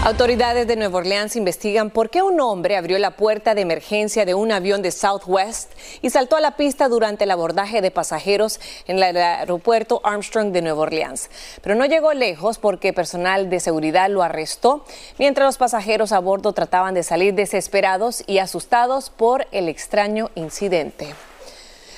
Autoridades 0.07 0.69
de 0.69 0.77
Nueva 0.77 0.99
Orleans 0.99 1.35
investigan 1.35 1.90
por 1.90 2.11
qué 2.11 2.23
un 2.23 2.40
hombre 2.40 2.77
abrió 2.77 2.97
la 3.01 3.16
puerta 3.16 3.57
de 3.57 3.62
emergencia 3.62 4.25
de 4.25 4.35
un 4.35 4.53
avión 4.53 4.81
de 4.81 4.92
Southwest 4.92 5.73
y 6.01 6.11
saltó 6.11 6.37
a 6.37 6.40
la 6.40 6.53
pista 6.53 6.88
durante 6.88 7.25
el 7.25 7.33
abordaje 7.33 7.83
de 7.83 7.90
pasajeros 7.90 8.61
en 8.87 9.03
el 9.03 9.16
aeropuerto 9.16 10.01
Armstrong 10.05 10.53
de 10.53 10.62
Nueva 10.62 10.83
Orleans. 10.83 11.29
Pero 11.61 11.75
no 11.75 11.87
llegó 11.87 12.12
lejos 12.12 12.59
porque 12.59 12.92
personal 12.92 13.51
de 13.51 13.59
seguridad 13.59 14.09
lo 14.09 14.23
arrestó 14.23 14.85
mientras 15.19 15.45
los 15.45 15.59
pasajeros 15.59 16.12
a 16.12 16.21
bordo 16.21 16.53
trataban 16.53 16.95
de 16.95 17.03
salir 17.03 17.35
desesperados 17.35 18.23
y 18.29 18.38
asustados 18.38 19.11
por 19.11 19.49
el 19.51 19.69
extraño 19.69 20.31
incidente. 20.37 21.16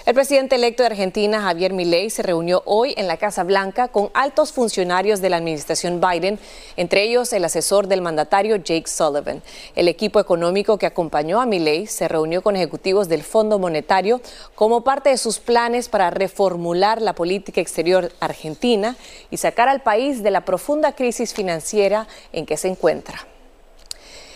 El 0.09 0.15
presidente 0.15 0.55
electo 0.55 0.83
de 0.83 0.87
Argentina, 0.87 1.43
Javier 1.43 1.75
Milei, 1.75 2.09
se 2.09 2.23
reunió 2.23 2.63
hoy 2.65 2.95
en 2.97 3.07
la 3.07 3.19
Casa 3.19 3.45
Blanca 3.45 3.89
con 3.89 4.09
altos 4.15 4.53
funcionarios 4.53 5.21
de 5.21 5.29
la 5.29 5.37
administración 5.37 6.01
Biden, 6.01 6.39
entre 6.79 7.03
ellos 7.03 7.31
el 7.35 7.45
asesor 7.45 7.89
del 7.89 8.01
mandatario 8.01 8.57
Jake 8.57 8.89
Sullivan. 8.89 9.43
El 9.77 9.87
equipo 9.87 10.19
económico 10.19 10.79
que 10.79 10.87
acompañó 10.87 11.43
a 11.43 11.45
Milei 11.45 11.87
se 11.87 12.09
reunió 12.09 12.41
con 12.41 12.57
ejecutivos 12.57 13.11
del 13.11 13.23
Fondo 13.23 13.59
Monetario 13.59 14.23
como 14.55 14.83
parte 14.83 15.11
de 15.11 15.19
sus 15.19 15.41
planes 15.41 15.91
para 15.91 16.09
reformular 16.09 17.03
la 17.03 17.13
política 17.13 17.61
exterior 17.61 18.11
argentina 18.19 18.97
y 19.31 19.37
sacar 19.37 19.69
al 19.69 19.83
país 19.83 20.23
de 20.23 20.31
la 20.31 20.47
profunda 20.47 20.93
crisis 20.93 21.35
financiera 21.35 22.09
en 22.33 22.47
que 22.47 22.57
se 22.57 22.69
encuentra. 22.69 23.27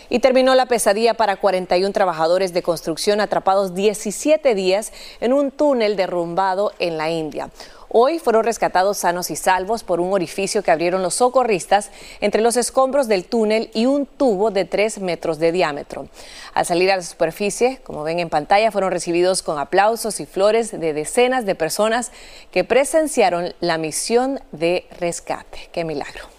Y 0.09 0.19
terminó 0.19 0.55
la 0.55 0.65
pesadilla 0.65 1.13
para 1.13 1.37
41 1.37 1.91
trabajadores 1.93 2.53
de 2.53 2.63
construcción 2.63 3.21
atrapados 3.21 3.73
17 3.73 4.55
días 4.55 4.91
en 5.21 5.33
un 5.33 5.51
túnel 5.51 5.95
derrumbado 5.95 6.71
en 6.79 6.97
la 6.97 7.09
India. 7.09 7.49
Hoy 7.95 8.17
fueron 8.17 8.43
rescatados 8.43 8.97
sanos 8.97 9.29
y 9.29 9.35
salvos 9.35 9.83
por 9.83 9.99
un 9.99 10.13
orificio 10.13 10.63
que 10.63 10.71
abrieron 10.71 11.03
los 11.03 11.13
socorristas 11.13 11.91
entre 12.21 12.41
los 12.41 12.57
escombros 12.57 13.07
del 13.07 13.25
túnel 13.25 13.69
y 13.75 13.85
un 13.85 14.07
tubo 14.07 14.49
de 14.49 14.65
3 14.65 14.97
metros 14.97 15.37
de 15.37 15.51
diámetro. 15.51 16.07
Al 16.55 16.65
salir 16.65 16.91
a 16.91 16.95
la 16.95 17.03
superficie, 17.03 17.81
como 17.83 18.01
ven 18.01 18.17
en 18.17 18.29
pantalla, 18.29 18.71
fueron 18.71 18.89
recibidos 18.89 19.43
con 19.43 19.59
aplausos 19.59 20.19
y 20.19 20.25
flores 20.25 20.71
de 20.71 20.93
decenas 20.93 21.45
de 21.45 21.53
personas 21.53 22.11
que 22.51 22.63
presenciaron 22.63 23.53
la 23.59 23.77
misión 23.77 24.39
de 24.51 24.87
rescate. 24.99 25.69
¡Qué 25.71 25.85
milagro! 25.85 26.32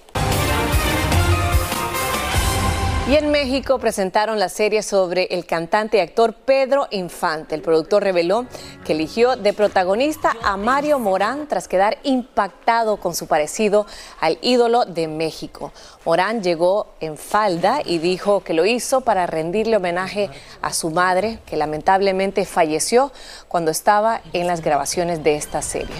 Y 3.06 3.16
en 3.16 3.30
México 3.30 3.78
presentaron 3.78 4.38
la 4.38 4.48
serie 4.48 4.82
sobre 4.82 5.24
el 5.24 5.44
cantante 5.44 5.98
y 5.98 6.00
actor 6.00 6.32
Pedro 6.32 6.88
Infante. 6.90 7.54
El 7.54 7.60
productor 7.60 8.02
reveló 8.02 8.46
que 8.82 8.94
eligió 8.94 9.36
de 9.36 9.52
protagonista 9.52 10.34
a 10.42 10.56
Mario 10.56 10.98
Morán 10.98 11.46
tras 11.46 11.68
quedar 11.68 11.98
impactado 12.02 12.96
con 12.96 13.14
su 13.14 13.26
parecido 13.26 13.84
al 14.20 14.38
ídolo 14.40 14.86
de 14.86 15.06
México. 15.06 15.70
Morán 16.06 16.42
llegó 16.42 16.94
en 17.00 17.18
falda 17.18 17.82
y 17.84 17.98
dijo 17.98 18.40
que 18.40 18.54
lo 18.54 18.64
hizo 18.64 19.02
para 19.02 19.26
rendirle 19.26 19.76
homenaje 19.76 20.30
a 20.62 20.72
su 20.72 20.90
madre, 20.90 21.40
que 21.44 21.58
lamentablemente 21.58 22.46
falleció 22.46 23.12
cuando 23.48 23.70
estaba 23.70 24.22
en 24.32 24.46
las 24.46 24.62
grabaciones 24.62 25.22
de 25.22 25.36
esta 25.36 25.60
serie 25.60 25.96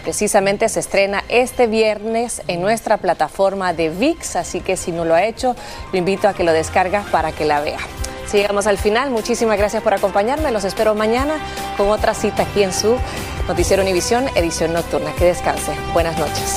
precisamente 0.00 0.68
se 0.68 0.80
estrena 0.80 1.24
este 1.28 1.66
viernes 1.66 2.42
en 2.48 2.60
nuestra 2.60 2.96
plataforma 2.96 3.72
de 3.72 3.90
VIX, 3.90 4.36
así 4.36 4.60
que 4.60 4.76
si 4.76 4.92
no 4.92 5.04
lo 5.04 5.14
ha 5.14 5.24
hecho, 5.24 5.56
lo 5.92 5.98
invito 5.98 6.28
a 6.28 6.34
que 6.34 6.44
lo 6.44 6.52
descarga 6.52 7.04
para 7.10 7.32
que 7.32 7.44
la 7.44 7.60
vea. 7.60 7.78
Así 8.26 8.38
llegamos 8.38 8.66
al 8.66 8.78
final. 8.78 9.10
Muchísimas 9.10 9.58
gracias 9.58 9.82
por 9.82 9.92
acompañarme. 9.92 10.52
Los 10.52 10.64
espero 10.64 10.94
mañana 10.94 11.34
con 11.76 11.90
otra 11.90 12.14
cita 12.14 12.44
aquí 12.44 12.62
en 12.62 12.72
su 12.72 12.96
Noticiero 13.48 13.82
Univisión, 13.82 14.26
edición 14.36 14.72
nocturna. 14.72 15.12
Que 15.18 15.26
descanse. 15.26 15.72
Buenas 15.92 16.18
noches. 16.18 16.56